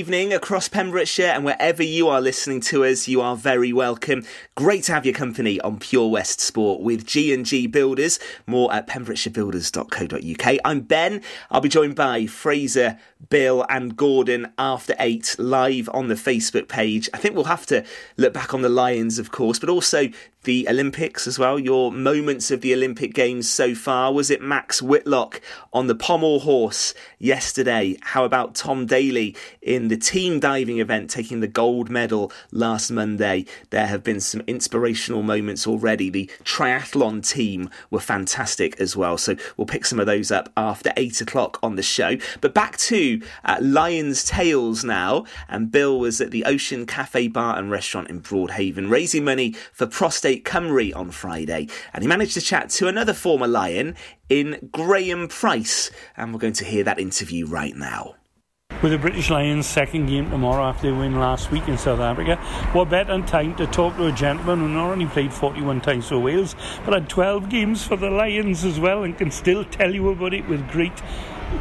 [0.00, 4.24] Evening across Pembrokeshire and wherever you are listening to us, you are very welcome.
[4.54, 8.18] Great to have your company on Pure West Sport with G&G Builders.
[8.46, 10.58] More at pembrokeshirebuilders.co.uk.
[10.64, 11.20] I'm Ben.
[11.50, 12.98] I'll be joined by Fraser,
[13.28, 17.10] Bill and Gordon after 8 live on the Facebook page.
[17.12, 17.84] I think we'll have to
[18.16, 20.08] look back on the Lions, of course, but also
[20.44, 21.58] the Olympics as well.
[21.58, 24.12] Your moments of the Olympic Games so far.
[24.12, 25.40] Was it Max Whitlock
[25.72, 27.96] on the pommel horse yesterday?
[28.00, 33.44] How about Tom Daley in the team diving event taking the gold medal last Monday?
[33.68, 36.08] There have been some inspirational moments already.
[36.08, 39.18] The triathlon team were fantastic as well.
[39.18, 42.16] So we'll pick some of those up after eight o'clock on the show.
[42.40, 45.24] But back to uh, Lions Tales now.
[45.48, 49.86] And Bill was at the Ocean Cafe Bar and Restaurant in Broadhaven raising money for
[49.86, 53.96] prostate Cymru on Friday, and he managed to chat to another former Lion
[54.28, 58.14] in Graham Price, and we're going to hear that interview right now.
[58.82, 62.36] With the British Lions' second game tomorrow after they win last week in South Africa,
[62.72, 66.18] what better time to talk to a gentleman who not only played 41 times for
[66.18, 66.54] Wales,
[66.86, 70.32] but had 12 games for the Lions as well and can still tell you about
[70.32, 70.98] it with great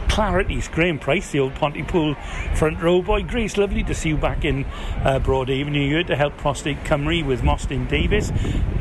[0.08, 0.62] clarity.
[0.72, 2.16] Graham Price, the old Pontypool
[2.56, 3.24] front row boy.
[3.24, 4.66] Grace, lovely to see you back in
[5.04, 5.74] uh, Broadhaven.
[5.74, 8.32] You're here to help Prostate Cymru with Mostyn Davis.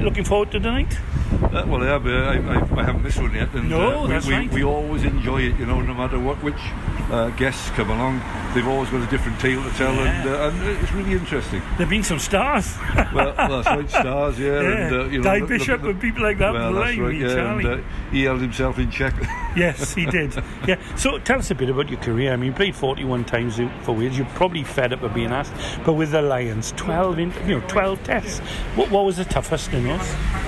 [0.01, 0.99] Looking forward to tonight?
[1.33, 3.53] Uh, well, yeah, but I, I, I, haven't missed one yet.
[3.55, 4.51] And, no, uh, we, that's we, right.
[4.53, 6.61] we always enjoy it, you know, no matter what which
[7.11, 8.21] uh, guests come along.
[8.55, 10.03] They've always got a different tale to tell, Yeah.
[10.23, 11.63] and, uh, and it's really interesting.
[11.77, 12.77] There've been some stars.
[13.15, 14.47] well, well, that's right, stars, yeah.
[14.61, 14.61] Yeah.
[14.61, 16.97] And, uh, you know, Di look- Bishop look the- and people like that, Well, that's
[16.99, 17.53] right, yeah.
[17.55, 17.79] And, uh,
[18.11, 19.15] he held himself in check.
[19.57, 20.35] yes, he did.
[20.67, 20.77] Yeah.
[20.97, 22.33] So tell us a bit about your career.
[22.33, 24.17] I mean, you played 41 times for Wales.
[24.17, 25.53] You're probably fed up of being asked.
[25.85, 28.39] But with the Lions, 12, in, you know, 12 tests.
[28.77, 30.01] What, what was the toughest in those?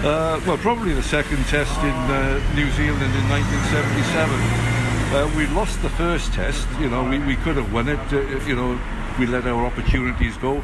[0.03, 4.90] Uh, well, probably the second test in uh, New Zealand in 1977.
[5.13, 6.69] Uh, we lost the first test.
[6.79, 7.99] You know, we, we could have won it.
[8.13, 8.79] Uh, you know,
[9.19, 10.63] we let our opportunities go.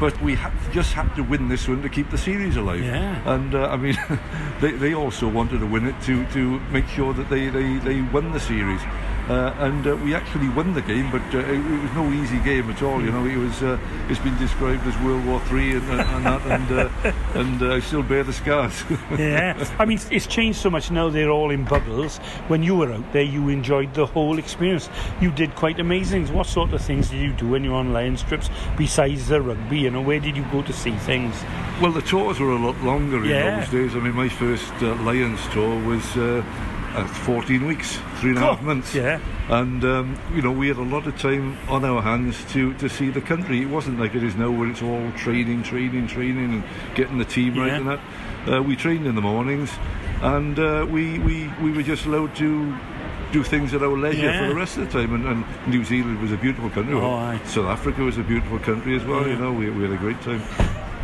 [0.00, 2.82] But we had, just had to win this one to keep the series alive.
[2.82, 3.32] Yeah.
[3.32, 3.96] And uh, I mean,
[4.60, 8.02] they, they also wanted to win it to, to make sure that they, they, they
[8.02, 8.80] won the series.
[9.28, 12.38] Uh, and uh, we actually won the game, but uh, it, it was no easy
[12.40, 13.02] game at all.
[13.02, 13.78] You know, it was uh,
[14.10, 17.74] it's been described as World War Three and, and, and that, and uh, and uh,
[17.76, 18.84] I still bear the scars.
[19.18, 21.08] yeah, I mean, it's changed so much now.
[21.08, 22.18] They're all in bubbles.
[22.48, 24.90] When you were out there, you enjoyed the whole experience.
[25.22, 26.30] You did quite amazing.
[26.34, 29.40] What sort of things did you do when you were on Lions trips besides the
[29.40, 29.78] rugby?
[29.78, 31.34] You know, where did you go to see things?
[31.80, 33.54] Well, the tours were a lot longer Yeah.
[33.54, 33.96] in those days.
[33.96, 36.04] I mean, my first uh, Lions tour was
[36.94, 38.66] uh, uh, 14 weeks, three and a half Cool.
[38.66, 38.94] months.
[38.94, 39.20] Yeah.
[39.48, 42.88] And, um, you know, we had a lot of time on our hands to, to
[42.88, 43.60] see the country.
[43.62, 46.64] It wasn't like it is now where it's all training, training, training and
[46.94, 47.76] getting the team right Yeah.
[47.76, 48.00] and that.
[48.46, 49.70] Uh, we trained in the mornings
[50.22, 52.74] and uh, we, we, we were just allowed to
[53.32, 54.38] do things at our leisure Yeah.
[54.42, 55.14] for the rest of the time.
[55.14, 56.94] And, and New Zealand was a beautiful country.
[56.94, 57.38] Oh.
[57.46, 59.22] South Africa was a beautiful country as well.
[59.26, 59.34] Yeah.
[59.34, 60.40] You know, we, we had a great time.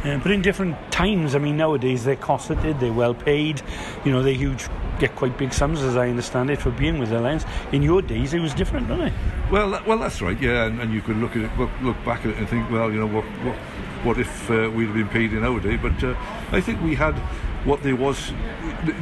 [0.05, 3.61] Yeah, but in different times, I mean, nowadays they're cosseted, they're well paid,
[4.05, 4.67] you know, they're huge,
[4.99, 7.45] get quite big sums, as I understand it, for being with the Lions.
[7.73, 9.15] In your days, it was different, wasn't it?
[9.51, 10.41] Well, that- well, that's right.
[10.41, 12.71] Yeah, and, and you could look at it, look, look back at it, and think,
[12.71, 13.57] well, you know, what, what,
[14.05, 15.77] what if uh, we'd have been paid in our day?
[15.77, 16.15] But uh,
[16.51, 17.13] I think we had
[17.67, 18.33] what there was.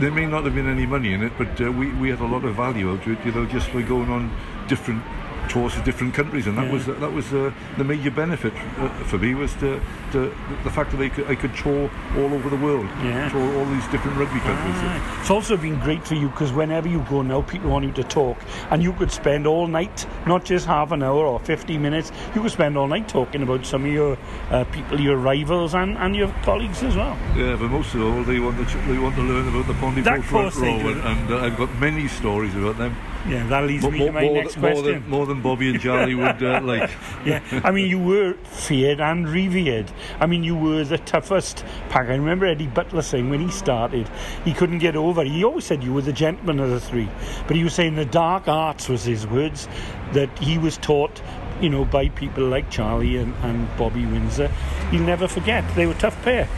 [0.01, 2.27] There may not have been any money in it, but uh, we, we had a
[2.27, 3.25] lot of value out of it.
[3.25, 4.37] You know, just by going on
[4.67, 5.05] different
[5.49, 6.73] tours to different countries, and that Yeah.
[6.73, 9.81] was that was uh, the major benefit uh, for me was to,
[10.13, 10.33] to
[10.65, 13.29] the fact that I could, I could tour all over the world, Yeah.
[13.29, 14.75] tour all these different rugby countries.
[14.77, 15.19] Aye.
[15.21, 18.05] It's also been great for you because whenever you go now, people want you to
[18.05, 18.37] talk,
[18.71, 22.43] and you could spend all night, not just half an hour or 50 minutes, you
[22.43, 24.17] could spend all night talking about some of your
[24.51, 27.17] uh, people, your rivals, and, and your colleagues as well.
[27.37, 30.03] Yeah, but most of all, they want to they want to learn about the Pontypool
[30.05, 32.95] That front row, and, and uh, I've got many stories about them.
[33.27, 34.93] Yeah, that leads Mo- me mo- to my more next than, more question.
[35.03, 36.91] than more than Bobby and Charlie would uh, like.
[37.25, 39.91] yeah, I mean, you were feared and revered.
[40.21, 42.09] I mean, you were the toughest pack.
[42.09, 44.09] I remember Eddie Butler saying when he started,
[44.45, 45.25] he couldn't get over.
[45.25, 47.09] He always said you were the gentleman of the three,
[47.47, 49.69] but he was saying the dark arts was his words
[50.13, 51.21] that he was taught.
[51.61, 54.47] You know, by people like Charlie and, and Bobby Windsor,
[54.93, 55.65] he'll never forget.
[55.75, 56.49] They were a tough pair.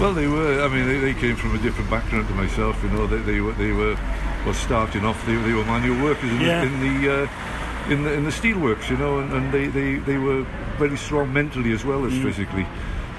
[0.00, 0.62] Well, they were.
[0.62, 2.82] I mean, they, they came from a different background to myself.
[2.82, 3.94] You know, they, they were they were
[4.48, 5.24] well starting off.
[5.26, 6.64] They, they were manual workers in, Yeah.
[6.64, 8.88] the, in the uh, in the in the steelworks.
[8.90, 10.42] You know, and, and they, they, they were
[10.78, 12.22] very strong mentally as well as Mm.
[12.22, 12.66] physically.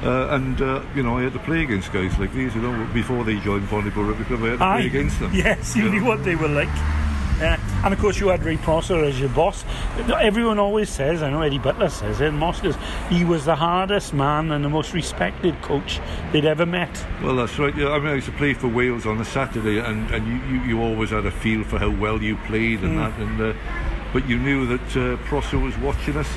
[0.02, 2.56] Uh, and uh, you know, I had to play against guys like these.
[2.56, 4.78] You know, before they joined Pontypool Rugby Club, I had to Aye.
[4.80, 5.32] play against them.
[5.46, 6.70] Yes, you knew what they were like.
[7.42, 9.64] Uh, and of course, you had Ray Prosser as your boss.
[10.20, 12.76] Everyone always says, I know Eddie Butler says it, and Moss does,
[13.10, 16.02] he was the hardest man and the most respected coach
[16.34, 16.90] they'd ever met.
[17.24, 17.74] Well, that's right.
[17.76, 20.58] Yeah, I mean, I used to play for Wales on a Saturday, and, and you,
[20.58, 22.98] you, you always had a feel for how well you played and Mm.
[22.98, 23.20] that.
[23.20, 23.54] And uh,
[24.12, 26.28] but you knew that uh, Prosser was watching us,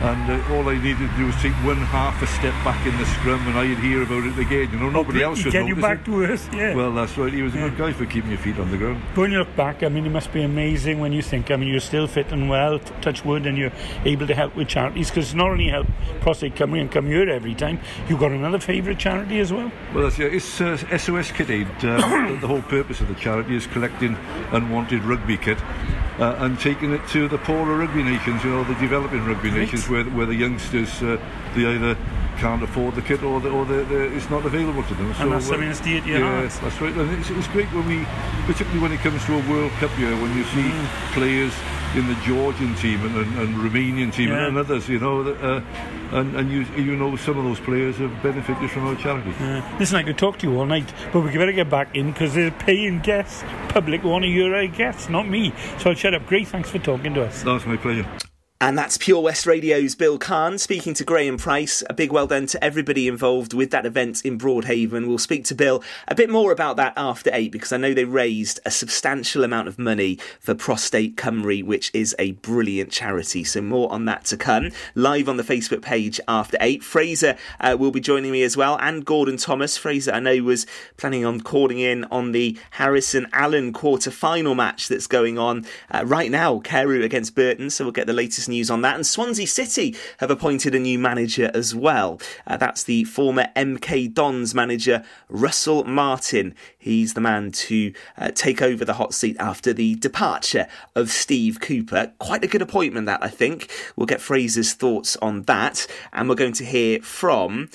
[0.00, 2.96] and uh, all I needed to do was take one half a step back in
[2.96, 4.70] the scrum, and I'd hear about it again.
[4.72, 6.04] You know, nobody else would Get you back it.
[6.06, 6.74] to earth, yeah.
[6.74, 7.32] Well, that's right.
[7.32, 9.02] He was a good guy for keeping your feet on the ground.
[9.14, 11.68] When you look back, I mean, it must be amazing when you think, I mean,
[11.68, 13.72] you're still fit and well, t- touch wood, and you're
[14.06, 15.86] able to help with charities because not only help
[16.20, 17.78] Prostate Cymru and come here every time,
[18.08, 19.70] you've got another favourite charity as well.
[19.94, 21.68] Well, that's, yeah, it's uh, SOS Kit Aid.
[21.80, 21.96] The,
[22.40, 24.16] the whole purpose of the charity is collecting
[24.52, 25.58] unwanted rugby kit
[26.20, 29.60] uh, and taking it to the poorer rugby nations, you know, the developing rugby Right.
[29.60, 31.16] nations where, where the youngsters, uh,
[31.54, 31.96] they either
[32.40, 35.12] can't afford the kit or, the, or the, the, it's not available to them.
[35.18, 36.50] And that's uh, dear to your yeah, heart.
[36.62, 36.94] that's right.
[36.94, 38.04] And it's, it's great when we,
[38.46, 41.12] particularly when it comes to a World Cup year, when you see Mm.
[41.12, 41.52] players
[41.96, 44.46] in the Georgian team and, and, and Romanian team Yeah.
[44.46, 45.60] and others, you know, that, uh,
[46.12, 49.32] and, and you, you know some of those players have benefited from our charity.
[49.40, 52.12] Uh, listen, I could talk to you all night, but we better get back in
[52.12, 53.42] because they're paying guests.
[53.68, 55.52] Public one of your guests, not me.
[55.78, 56.26] So I'll shut up.
[56.26, 57.42] Great, thanks for talking to us.
[57.42, 58.06] That's my pleasure.
[58.62, 61.82] And that's Pure West Radio's Bill Kahn speaking to Graham Price.
[61.88, 65.08] A big well done to everybody involved with that event in Broadhaven.
[65.08, 68.04] We'll speak to Bill a bit more about that after eight because I know they
[68.04, 73.44] raised a substantial amount of money for Prostate Cymru, which is a brilliant charity.
[73.44, 74.72] So more on that to come.
[74.94, 76.84] Live on the Facebook page after eight.
[76.84, 79.78] Fraser uh, will be joining me as well, and Gordon Thomas.
[79.78, 80.66] Fraser, I know, was
[80.98, 86.04] planning on calling in on the Harrison Allen quarter final match that's going on uh,
[86.04, 87.70] right now, Carew against Burton.
[87.70, 88.96] So we'll get the latest news on that.
[88.96, 92.20] And Swansea City have appointed a new manager as well.
[92.46, 96.54] Uh, that's the former MK Dons manager, Russell Martin.
[96.78, 101.60] He's the man to uh, take over the hot seat after the departure of Steve
[101.60, 102.12] Cooper.
[102.18, 103.70] Quite a good appointment, that I think.
[103.96, 105.86] We'll get Fraser's thoughts on that.
[106.12, 107.70] And we're going to hear from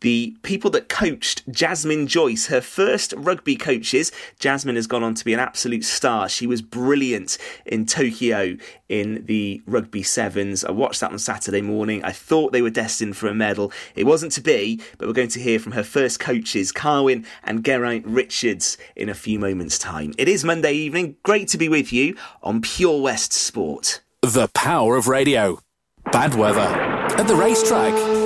[0.00, 4.12] the people that coached Jasmine Joyce, her first rugby coaches.
[4.38, 6.28] Jasmine has gone on to be an absolute star.
[6.28, 8.56] She was brilliant in Tokyo
[8.88, 10.64] in the rugby sevens.
[10.64, 12.04] I watched that on Saturday morning.
[12.04, 13.72] I thought they were destined for a medal.
[13.94, 17.64] It wasn't to be, but we're going to hear from her first coaches, Carwyn and
[17.64, 20.12] Geraint Richards, in a few moments' time.
[20.18, 21.16] It is Monday evening.
[21.22, 24.02] Great to be with you on Pure West Sport.
[24.22, 25.58] The power of radio.
[26.12, 26.60] Bad weather.
[26.60, 28.25] At the racetrack.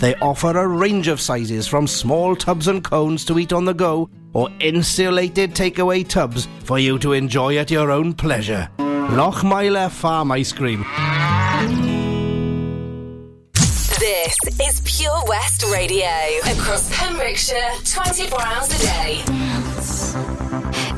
[0.00, 3.74] They offer a range of sizes from small tubs and cones to eat on the
[3.74, 8.68] go or insulated takeaway tubs for you to enjoy at your own pleasure.
[8.78, 10.84] Lochmeyler Farm Ice Cream.
[13.98, 16.10] This is Pure West Radio.
[16.44, 19.22] Across Pembrokeshire, 24 hours a day.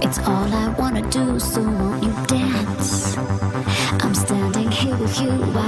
[0.01, 3.17] It's all I wanna do, so won't you dance?
[3.17, 5.68] I'm standing here with you, why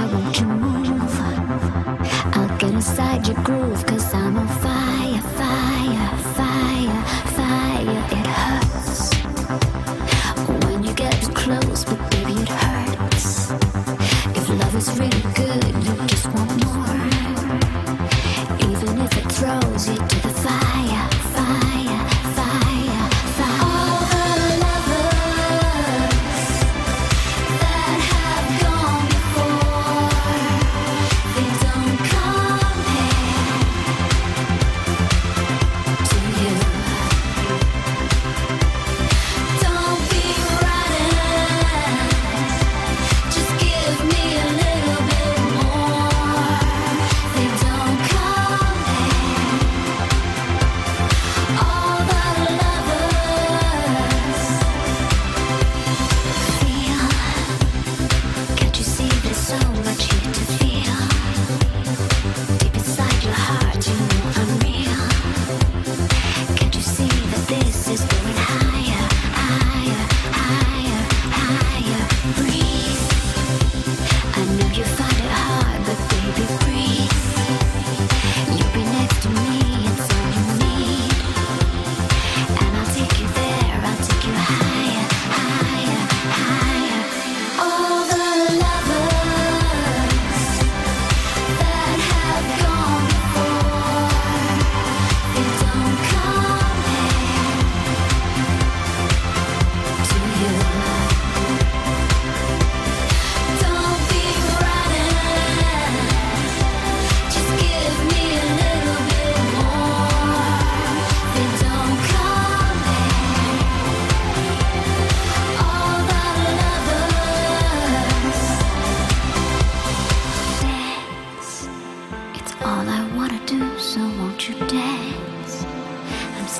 [2.91, 7.03] inside your groove, cause I'm on fire, fire, fire,
[7.37, 8.03] fire.
[8.11, 9.13] It hurts
[10.65, 13.51] when you get too close, but baby, it hurts.
[14.35, 15.30] If love is really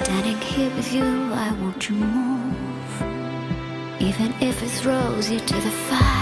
[0.03, 1.03] standing here with you.
[1.33, 3.01] I want you move.
[4.01, 6.20] Even if it throws you to the fire,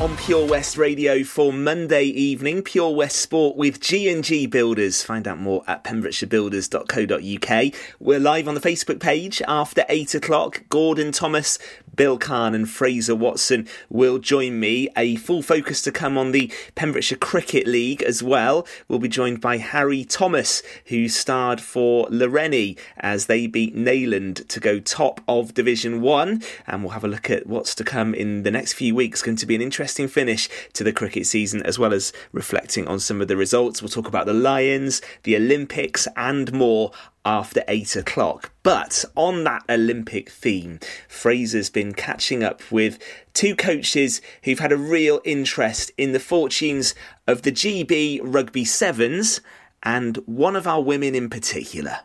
[0.00, 2.62] on Pure West Radio for Monday evening.
[2.62, 5.02] Pure West Sport with G&G Builders.
[5.02, 7.74] Find out more at pembrokeshirebuilders.co.uk.
[8.00, 10.62] We're live on the Facebook page after 8 o'clock.
[10.70, 11.58] Gordon Thomas,
[12.00, 14.88] Bill Kahn and Fraser Watson will join me.
[14.96, 18.66] A full focus to come on the Pembrokeshire Cricket League as well.
[18.88, 24.60] We'll be joined by Harry Thomas, who starred for Lawrenny as they beat Neyland to
[24.60, 26.42] go top of Division 1.
[26.66, 29.20] And we'll have a look at what's to come in the next few weeks.
[29.20, 32.98] Going to be an interesting finish to the cricket season, as well as reflecting on
[32.98, 33.82] some of the results.
[33.82, 36.92] We'll talk about the Lions, the Olympics, and more
[37.24, 38.52] after eight o'clock.
[38.62, 42.98] But on that Olympic theme, Fraser's been catching up with
[43.34, 46.94] two coaches who've had a real interest in the fortunes
[47.26, 49.40] of the GB Rugby Sevens
[49.82, 52.00] and one of our women in particular.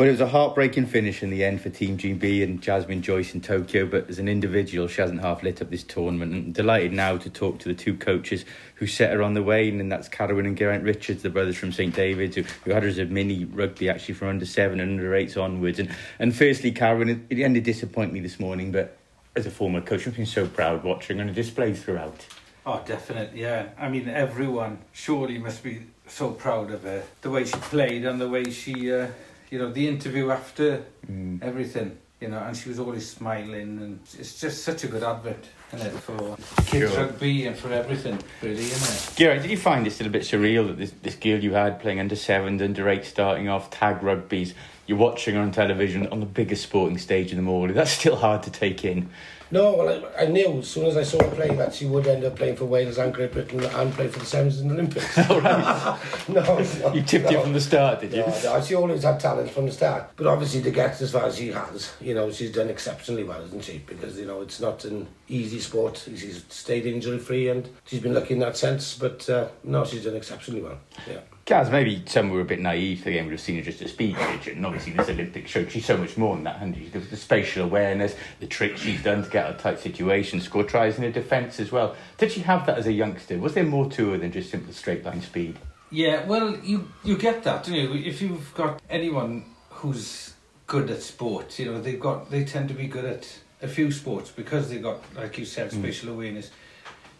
[0.00, 3.34] Well, it was a heartbreaking finish in the end for Team GB and Jasmine Joyce
[3.34, 6.32] in Tokyo, but as an individual, she hasn't half lit up this tournament.
[6.32, 8.46] And delighted now to talk to the two coaches
[8.76, 11.70] who set her on the way, and that's Carwyn and Geraint Richards, the brothers from
[11.70, 14.92] St David's, who, who had her as a mini rugby actually from under seven and
[14.92, 15.78] under eights onwards.
[15.78, 18.96] And, and firstly, Carwyn, it, it ended disappoint me this morning, but
[19.36, 22.24] as a former coach, I've been so proud watching and and display throughout.
[22.64, 23.68] Oh, definitely, yeah.
[23.78, 27.02] I mean, everyone surely must be so proud of her.
[27.20, 29.08] The way she played and the way she, uh,
[29.50, 31.42] you know, the interview after mm.
[31.42, 35.44] everything, you know, and she was always smiling, and it's just such a good advert,
[35.72, 36.36] isn't it, for
[36.66, 37.04] kids Sure.
[37.06, 39.16] rugby and for everything, really, isn't it?
[39.16, 41.80] Geraint, did you find it still a bit surreal that this, this girl you had
[41.80, 44.54] playing under sevens, under eight, starting off tag rugby's,
[44.86, 47.74] you're watching her on television on the biggest sporting stage in the morning?
[47.74, 49.10] That's still hard to take in.
[49.52, 52.06] No, well, I, I knew as soon as I saw her play that she would
[52.06, 54.74] end up playing for Wales and Great Britain and play for the Sevens in the
[54.74, 55.18] Olympics.
[55.30, 55.98] Oh, right.
[56.28, 58.20] no, no, You tipped it from the start, did you?
[58.20, 60.10] No, no, she always had talent from the start.
[60.16, 63.42] But obviously to get as far as she has, you know, she's done exceptionally well,
[63.42, 63.78] hasn't she?
[63.78, 66.04] Because, you know, it's not an easy sport.
[66.16, 68.96] She's stayed injury free and she's been lucky in that sense.
[68.96, 70.78] But uh, no, she's done exceptionally well.
[71.08, 71.20] Yeah.
[71.50, 74.16] Gaz, maybe some were a bit naive thinking would have seen her just a speed
[74.16, 76.86] and obviously this Olympic show, she's so much more than that, hasn't she?
[76.90, 80.62] The, the spatial awareness, the tricks she's done to get out of tight situations, score
[80.62, 81.96] tries in her defence as well.
[82.18, 83.36] Did she have that as a youngster?
[83.36, 85.58] Was there more to her than just simple straight line speed?
[85.90, 87.94] Yeah, well, you you get that, don't you?
[87.94, 90.34] If you've got anyone who's
[90.68, 93.26] good at sport, you know, they've got they tend to be good at
[93.60, 95.80] a few sports because they've got, like you said, Mm.
[95.80, 96.52] spatial awareness.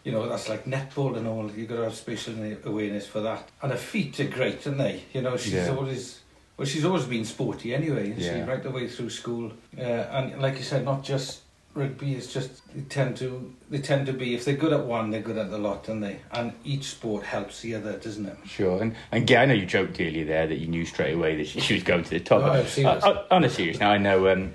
[0.03, 1.49] You know, that's like netball and all.
[1.51, 2.33] You've got to have spatial
[2.65, 3.49] awareness for that.
[3.61, 5.03] And her feet are great, aren't they?
[5.13, 5.69] You know, she's Yeah.
[5.75, 6.19] always
[6.57, 8.11] well, she's always been sporty anyway.
[8.11, 8.45] isn't Yeah.
[8.45, 9.51] she right the way through school.
[9.77, 11.39] Uh, and like you said, not just
[11.73, 12.13] rugby.
[12.15, 15.21] It's just they tend to they tend to be if they're good at one, they're
[15.21, 16.17] good at the lot, don't they?
[16.31, 18.37] And each sport helps the other, doesn't it?
[18.45, 21.35] Sure, and, and Gay, I know you joked earlier there that you knew straight away
[21.37, 22.41] that she, she was going to the top.
[22.43, 22.83] Oh.
[22.83, 24.53] Uh, uh, on a serious now, I know um,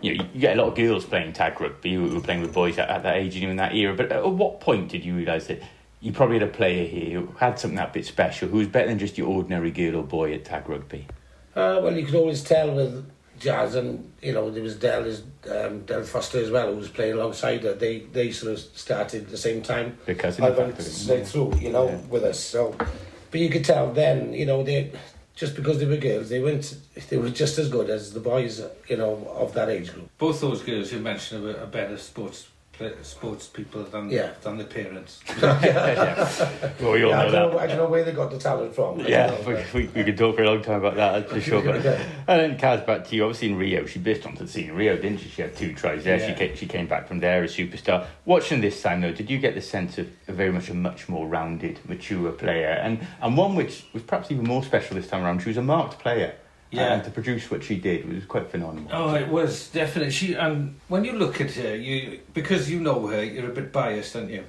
[0.00, 2.52] you know you get a lot of girls playing tag rugby who were playing with
[2.52, 3.94] boys at, at that age and in that era.
[3.94, 5.62] But at what point did you realise that
[6.00, 8.88] you probably had a player here who had something that bit special, who was better
[8.88, 11.06] than just your ordinary girl or boy at tag rugby?
[11.54, 15.04] Uh, well, you could always tell with Jazz and, you know, there was Del,
[15.50, 17.74] um, Del Foster as well, who was playing alongside her.
[17.74, 19.98] They they sort of started at the same time.
[20.06, 22.38] Because I went straight through, you know, with us.
[22.38, 22.74] So,
[23.30, 24.92] But you could tell then, you know, they
[25.40, 26.76] just because they were girls, they weren't,
[27.08, 30.10] they were just as good as the boys, you know, of that age group.
[30.18, 32.48] Both those girls you mentioned are better sports
[33.02, 34.30] sports people than Yeah.
[34.42, 35.20] than the parents.
[36.80, 37.52] Well, we all Yeah, I know don't that.
[37.52, 39.00] Know, I don't know where they got the talent from.
[39.00, 39.40] I Yeah, know,
[39.74, 41.62] we, we, we could talk for a long time about that, that's for sure.
[41.62, 43.24] But, and then Kaz, back to you.
[43.24, 45.28] Obviously in Rio, she burst onto the scene in Rio, didn't she?
[45.28, 46.18] She had two tries there.
[46.26, 48.06] She, came, she came back from there a superstar.
[48.24, 51.08] Watching this time, though, did you get the sense of a very much a much
[51.08, 55.22] more rounded, mature player, and and one which was perhaps even more special this time
[55.24, 55.40] around?
[55.40, 56.34] She was a marked player.
[56.70, 56.94] Yeah.
[56.94, 58.88] And to produce what she did was quite phenomenal.
[58.92, 60.34] Oh, it was definitely she.
[60.34, 64.14] And when you look at her, you because you know her, you're a bit biased,
[64.14, 64.44] aren't you?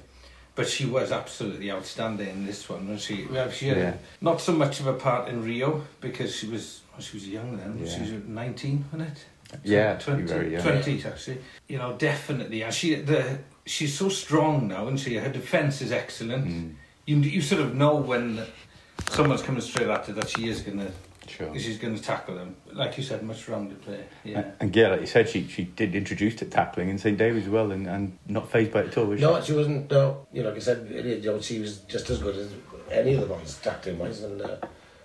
[0.54, 3.26] But she was absolutely outstanding in this one, and she.
[3.30, 3.94] Well, she had Yeah.
[4.20, 7.56] not so much of a part in Rio because she was well, she was young
[7.56, 7.78] then.
[7.82, 7.90] Yeah.
[7.92, 9.24] She was nineteen, wasn't it?
[9.64, 10.22] Yeah, twenty.
[10.22, 10.62] very young.
[10.62, 11.38] 20 actually.
[11.68, 12.62] You know, definitely.
[12.62, 16.46] And she the she's so strong now, and she her defense is excellent.
[16.46, 16.74] Mm.
[17.06, 18.46] You you sort of know when
[19.08, 20.92] someone's coming straight at her that she is gonna.
[21.36, 21.58] Sure.
[21.58, 22.56] She's going to tackle them.
[22.72, 24.04] Like you said, much rounded player.
[24.22, 24.50] Yeah.
[24.60, 27.50] And yeah, like you said, she she did introduce to tackling in St David's as
[27.50, 29.06] well, and, and not phased by it at all.
[29.06, 29.24] Was she?
[29.24, 29.90] No, she wasn't.
[29.90, 32.52] No, you know, like I said, you know, she was just as good as
[32.90, 34.56] any of the boys, tackling wise, and uh,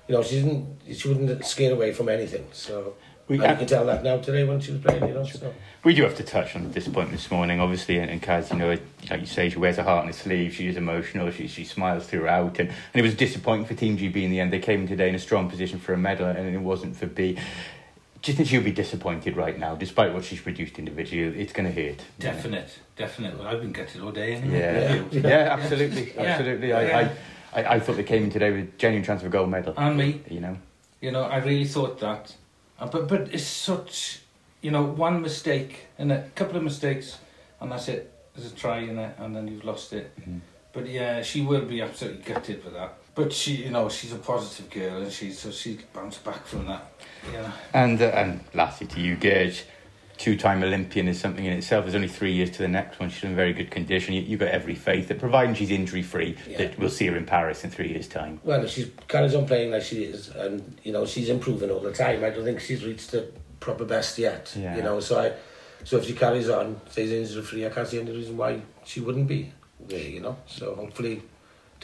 [0.08, 0.82] you know, she didn't.
[0.94, 2.46] She wouldn't scare away from anything.
[2.52, 2.96] So
[3.28, 5.08] We- and you can tell that now today when she was playing.
[5.08, 5.54] You know, so.
[5.84, 8.58] We do have to touch on the disappointment this morning, obviously, and, and Kaz, you
[8.58, 8.78] know,
[9.10, 11.64] like you say, she wears her heart on her sleeve, she is emotional, she, she
[11.64, 14.52] smiles throughout, and, and it was disappointing for Team GB in the end.
[14.52, 17.06] They came in today in a strong position for a medal, and it wasn't for
[17.06, 17.38] B.
[18.22, 21.40] Do you think she'll be disappointed right now, despite what she's produced individually?
[21.40, 22.04] It's going to hurt.
[22.20, 23.38] Definite, definite.
[23.38, 24.60] Well, I've been gutted all day anyway.
[25.12, 26.22] Yeah, yeah, absolutely, Yeah.
[26.24, 26.70] absolutely.
[26.70, 26.78] Yeah.
[27.54, 29.50] I, I, I, I thought they came in today with genuine chance of a gold
[29.50, 29.74] medal.
[29.78, 30.22] And me.
[30.30, 30.58] You know?
[31.00, 32.36] You know, I really thought that.
[32.80, 34.20] Uh, But but it's such,
[34.62, 37.18] you know, one mistake and a couple of mistakes,
[37.60, 38.12] and that's it.
[38.36, 40.12] There's a try in it, and then you've lost it.
[40.20, 40.40] Mm-hmm.
[40.74, 42.94] But yeah, she will be absolutely gutted for that.
[43.16, 46.68] But she, you know, she's a positive girl, and she so she bounced back from
[46.68, 46.84] that.
[47.34, 47.52] Yeah.
[47.74, 49.64] And uh, and lastly to you, Gage,
[50.18, 51.86] two-time Olympian is something in itself.
[51.86, 53.10] There's only three years to the next one.
[53.10, 54.14] She's in very good condition.
[54.14, 57.64] You, you've got every faith that, providing she's injury-free, that we'll see her in Paris
[57.64, 58.40] in three years' time.
[58.44, 61.94] Well, she carries on playing like she is, and you know she's improving all the
[61.94, 62.24] time.
[62.24, 64.54] I don't think she's reached the proper best yet.
[64.58, 64.76] Yeah.
[64.76, 65.34] You know, so I,
[65.84, 69.00] so if she carries on, stays injury free, I can't see any reason why she
[69.00, 70.00] wouldn't be there.
[70.00, 71.22] You know, so hopefully,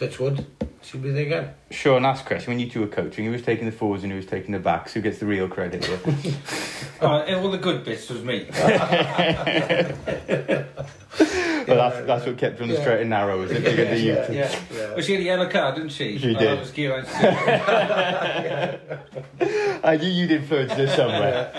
[0.08, 0.46] touch wood,
[0.82, 1.54] she'll be there again.
[1.72, 2.52] Sure, and last question.
[2.52, 4.60] When you two were coaching, who was taking the forwards and who was taking the
[4.60, 4.94] backs?
[4.94, 6.00] Who gets the real credit here?
[7.02, 8.46] Uh, all the good bits was me.
[11.68, 12.82] well, that's, that's what kept you on the Yeah.
[12.82, 13.64] straight and narrow, is it?
[13.64, 14.34] Bigger than you two.
[14.34, 14.94] Yeah.
[14.94, 16.18] Well, she had a yellow card, didn't she?
[16.18, 16.50] She Oh, did.
[16.50, 17.06] That was Kieran.
[19.84, 21.52] I knew you'd influenced her somewhere.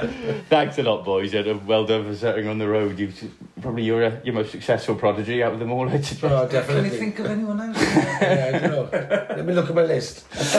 [0.49, 2.99] Thanks a lot, boys, and well done for setting on the road.
[2.99, 3.23] You've
[3.61, 5.89] probably you're uh, your most successful prodigy out of them all.
[5.89, 6.31] I oh, definitely.
[6.31, 6.99] Can you definitely.
[6.99, 7.83] think of anyone else?
[7.97, 9.27] yeah, I don't know.
[9.45, 10.25] Let me look at my list.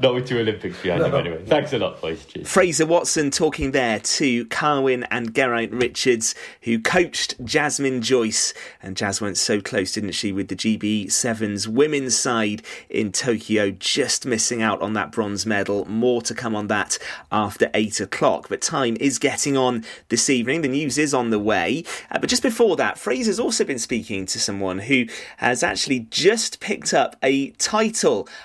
[0.00, 1.16] Not with two Olympics behind him No.
[1.18, 1.44] anyway.
[1.46, 2.24] Thanks a lot, boys.
[2.26, 2.48] Cheers.
[2.48, 8.54] Fraser Watson talking there to Carwyn and Geraint Richards, who coached Jasmine Joyce.
[8.80, 14.24] And Jazz went so close, didn't she, with the GB7's women's side in Tokyo, just
[14.26, 15.84] missing out on that bronze medal.
[15.86, 16.98] More to come on that
[17.32, 18.48] after eight o'clock.
[18.48, 20.62] But time is getting on this evening.
[20.62, 21.82] The news is on the way.
[22.12, 25.06] Uh, but just before that, Fraser's also been speaking to someone who
[25.38, 28.03] has actually just picked up a title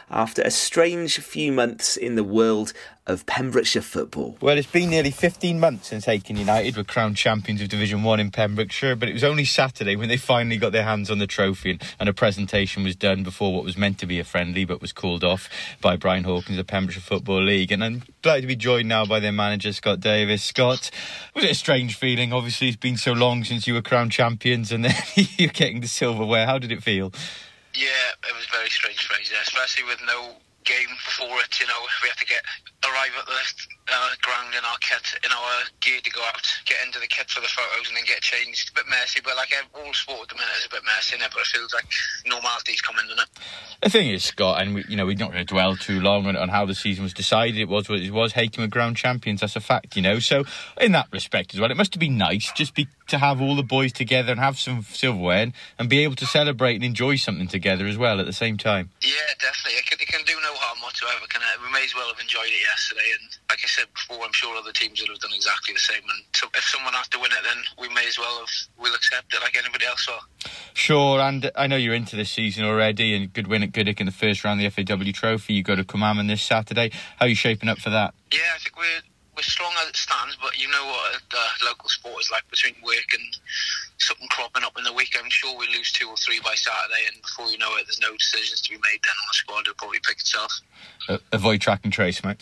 [0.10, 2.72] after a strange few months in the world
[3.06, 4.38] of Pembrokeshire football.
[4.40, 8.20] Well, it's been nearly 15 months since Hakin United were crowned champions of Division 1
[8.20, 11.28] in Pembrokeshire, but it was only Saturday when they finally got their hands on the
[11.28, 14.64] trophy and, and a presentation was done before what was meant to be a friendly
[14.64, 15.50] but was called off
[15.82, 17.72] by Brian Hawkins of Pembrokeshire Football League.
[17.72, 20.44] And I'm glad to be joined now by their manager, Scott Davis.
[20.44, 20.92] Scott,
[21.34, 22.32] was it a strange feeling?
[22.32, 25.88] Obviously, it's been so long since you were crowned champions and then you're getting the
[25.88, 26.46] silverware.
[26.46, 27.12] How did it feel?
[27.76, 31.60] Yeah, it was very strange, Fraser, especially with no game for it.
[31.60, 32.42] You know, we had to get
[32.86, 33.34] arrive at the
[33.92, 37.30] uh, ground in our kit, in our gear to go out, get into the kit
[37.30, 38.72] for the photos, and then get changed.
[38.72, 41.34] A bit messy, but like all sport at the minute is a bit messy, innit?
[41.34, 41.88] But it feels like
[42.26, 43.30] normality's coming, doesn't it?
[43.82, 46.28] The thing is, Scott, and we, you know, we're not going to dwell too long
[46.28, 47.58] on, on how the season was decided.
[47.58, 48.34] It was what it was.
[48.34, 49.42] Hakin were ground champions.
[49.42, 50.20] That's a fact, you know.
[50.20, 50.44] So,
[50.80, 53.56] in that respect as well, it must have been nice just be to have all
[53.56, 57.16] the boys together and have some silverware and, and be able to celebrate and enjoy
[57.16, 58.90] something together as well at the same time.
[59.02, 59.80] Yeah, definitely.
[59.80, 61.62] It can, it can do no harm whatsoever, can it?
[61.66, 64.56] We may as well have enjoyed it yesterday, and like I said before, I'm sure
[64.56, 66.02] other teams would have done exactly the same.
[66.02, 68.50] And so if someone has to win it, then we may as well have.
[68.78, 70.52] We'll accept it like anybody else will.
[70.74, 74.06] Sure, and I know you're into this season already, and good win at Goodwick in
[74.06, 75.54] the first round of the FAW Trophy.
[75.54, 76.92] You go to Cwmamman this Saturday.
[77.18, 78.14] How are you shaping up for that?
[78.32, 79.02] Yeah, I think we're
[79.40, 82.76] we're strong as it stands, but you know what the local sport is like between
[82.84, 83.24] work and
[84.00, 85.16] something cropping up in the week.
[85.22, 88.00] I'm sure we lose two or three by Saturday, and before you know it, there's
[88.02, 89.00] no decisions to be made.
[89.04, 90.52] Then on the squad, it'll probably pick itself.
[91.08, 92.38] Uh, avoid track and trace, mate.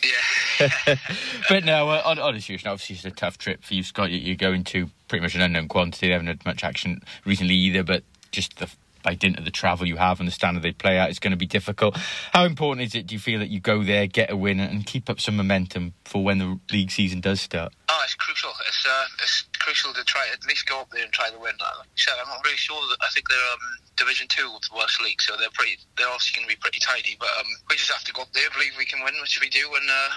[0.60, 0.68] Yeah.
[1.50, 4.12] but no, uh, on, on a serious obviously it's a tough trip for you, Scott.
[4.12, 6.08] You- You're going to pretty much an unknown quantity.
[6.08, 8.70] They haven't had much action recently either, but just the
[9.08, 11.32] by dint of the travel you have and the standard they play at, it's going
[11.32, 11.96] to be difficult.
[12.34, 14.86] How important is it, do you feel, that you go there, get a win, and
[14.86, 17.72] keep up some momentum for when the league season does start?
[17.88, 18.52] Oh, it's crucial.
[18.68, 21.56] It's uh, it's crucial to try at least go up there and try to win.
[21.56, 22.76] You I'm not really sure.
[22.76, 23.64] That, I think they're um,
[23.96, 25.80] Division Two of the Welsh League, so they're pretty.
[25.96, 27.16] They're obviously going to be pretty tidy.
[27.16, 29.48] But um, we just have to go up there, believe we can win, which we
[29.48, 30.12] do, and uh,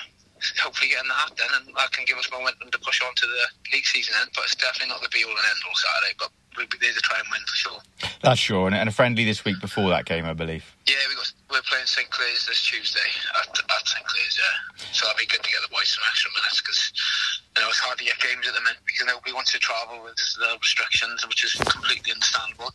[0.59, 3.14] hopefully get in the hat then, and that can give us momentum to push on
[3.14, 4.18] to the league season.
[4.18, 4.34] end.
[4.34, 6.14] but it's definitely not the be all and end all Saturday.
[6.18, 7.80] But we'll be there to try and win for sure.
[8.22, 10.64] That's sure, and, and a friendly this week before that game, I believe.
[10.86, 13.11] Yeah, we got we're playing St Clears this Tuesday
[13.42, 14.38] at, at St Clears.
[14.38, 16.80] Yeah, so that'll be good to get the boys some extra minutes because
[17.57, 20.03] you know it's hard to get games at the minute because nobody wants to travel
[20.05, 22.70] with the restrictions, which is completely understandable.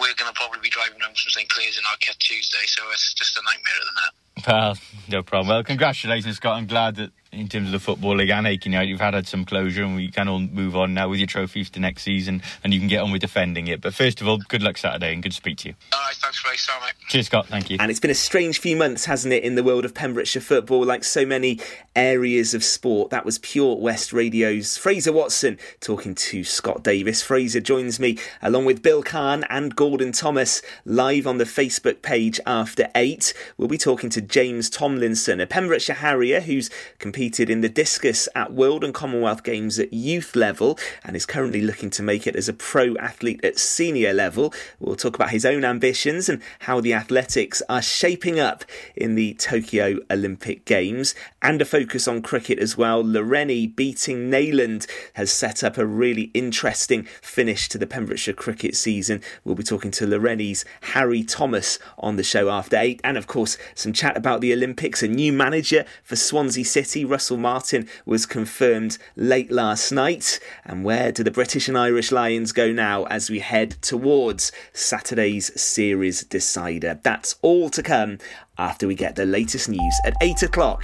[0.00, 2.86] We're going to probably be driving home from St Clears in our kit Tuesday, so
[2.92, 4.14] it's just a nightmare at the minute.
[4.46, 4.74] Well,
[5.08, 5.48] no problem.
[5.48, 6.56] Well, congratulations, Scott.
[6.56, 9.26] I'm glad that in terms of the Football League and Hakin United, you've had, had
[9.26, 12.42] some closure and we can all move on now with your trophies to next season
[12.64, 13.80] and you can get on with defending it.
[13.80, 15.74] But first of all, good luck Saturday and good to speak to you.
[15.92, 16.56] All right, thanks, Ray.
[16.56, 16.94] Sorry, mate.
[17.08, 17.46] Cheers, Scott.
[17.46, 17.76] Thank you.
[17.80, 20.84] And it's been a strange few months, hasn't it, in the world of Pembrokeshire football,
[20.84, 21.60] like so many
[21.94, 23.10] areas of sport.
[23.10, 27.22] That was Pure West Radio's Fraser Watson talking to Scott Davis.
[27.22, 32.40] Fraser joins me along with Bill Kahn and Gordon Thomas live on the Facebook page
[32.46, 33.34] after eight.
[33.56, 36.70] We'll be talking to James Tomlinson, a Pembrokeshire Harrier who's
[37.18, 41.60] competed in the discus at World and Commonwealth Games at youth level and is currently
[41.60, 44.54] looking to make it as a pro athlete at senior level.
[44.78, 48.64] We'll talk about his own ambitions and how the athletics are shaping up
[48.94, 53.02] in the Tokyo Olympic Games and a focus on cricket as well.
[53.02, 59.22] Lawrenny beating Neyland has set up a really interesting finish to the Pembrokeshire cricket season.
[59.42, 63.58] We'll be talking to Lawrenny's Harry Thomas on the show after eight, and of course,
[63.74, 65.02] some chat about the Olympics.
[65.02, 70.38] A new manager for Swansea City, Russell Martin, was confirmed late last night.
[70.64, 75.58] And where do the British and Irish Lions go now as we head towards Saturday's
[75.60, 77.00] series decider?
[77.02, 78.18] That's all to come
[78.58, 80.76] after we get the latest news at eight o'clock.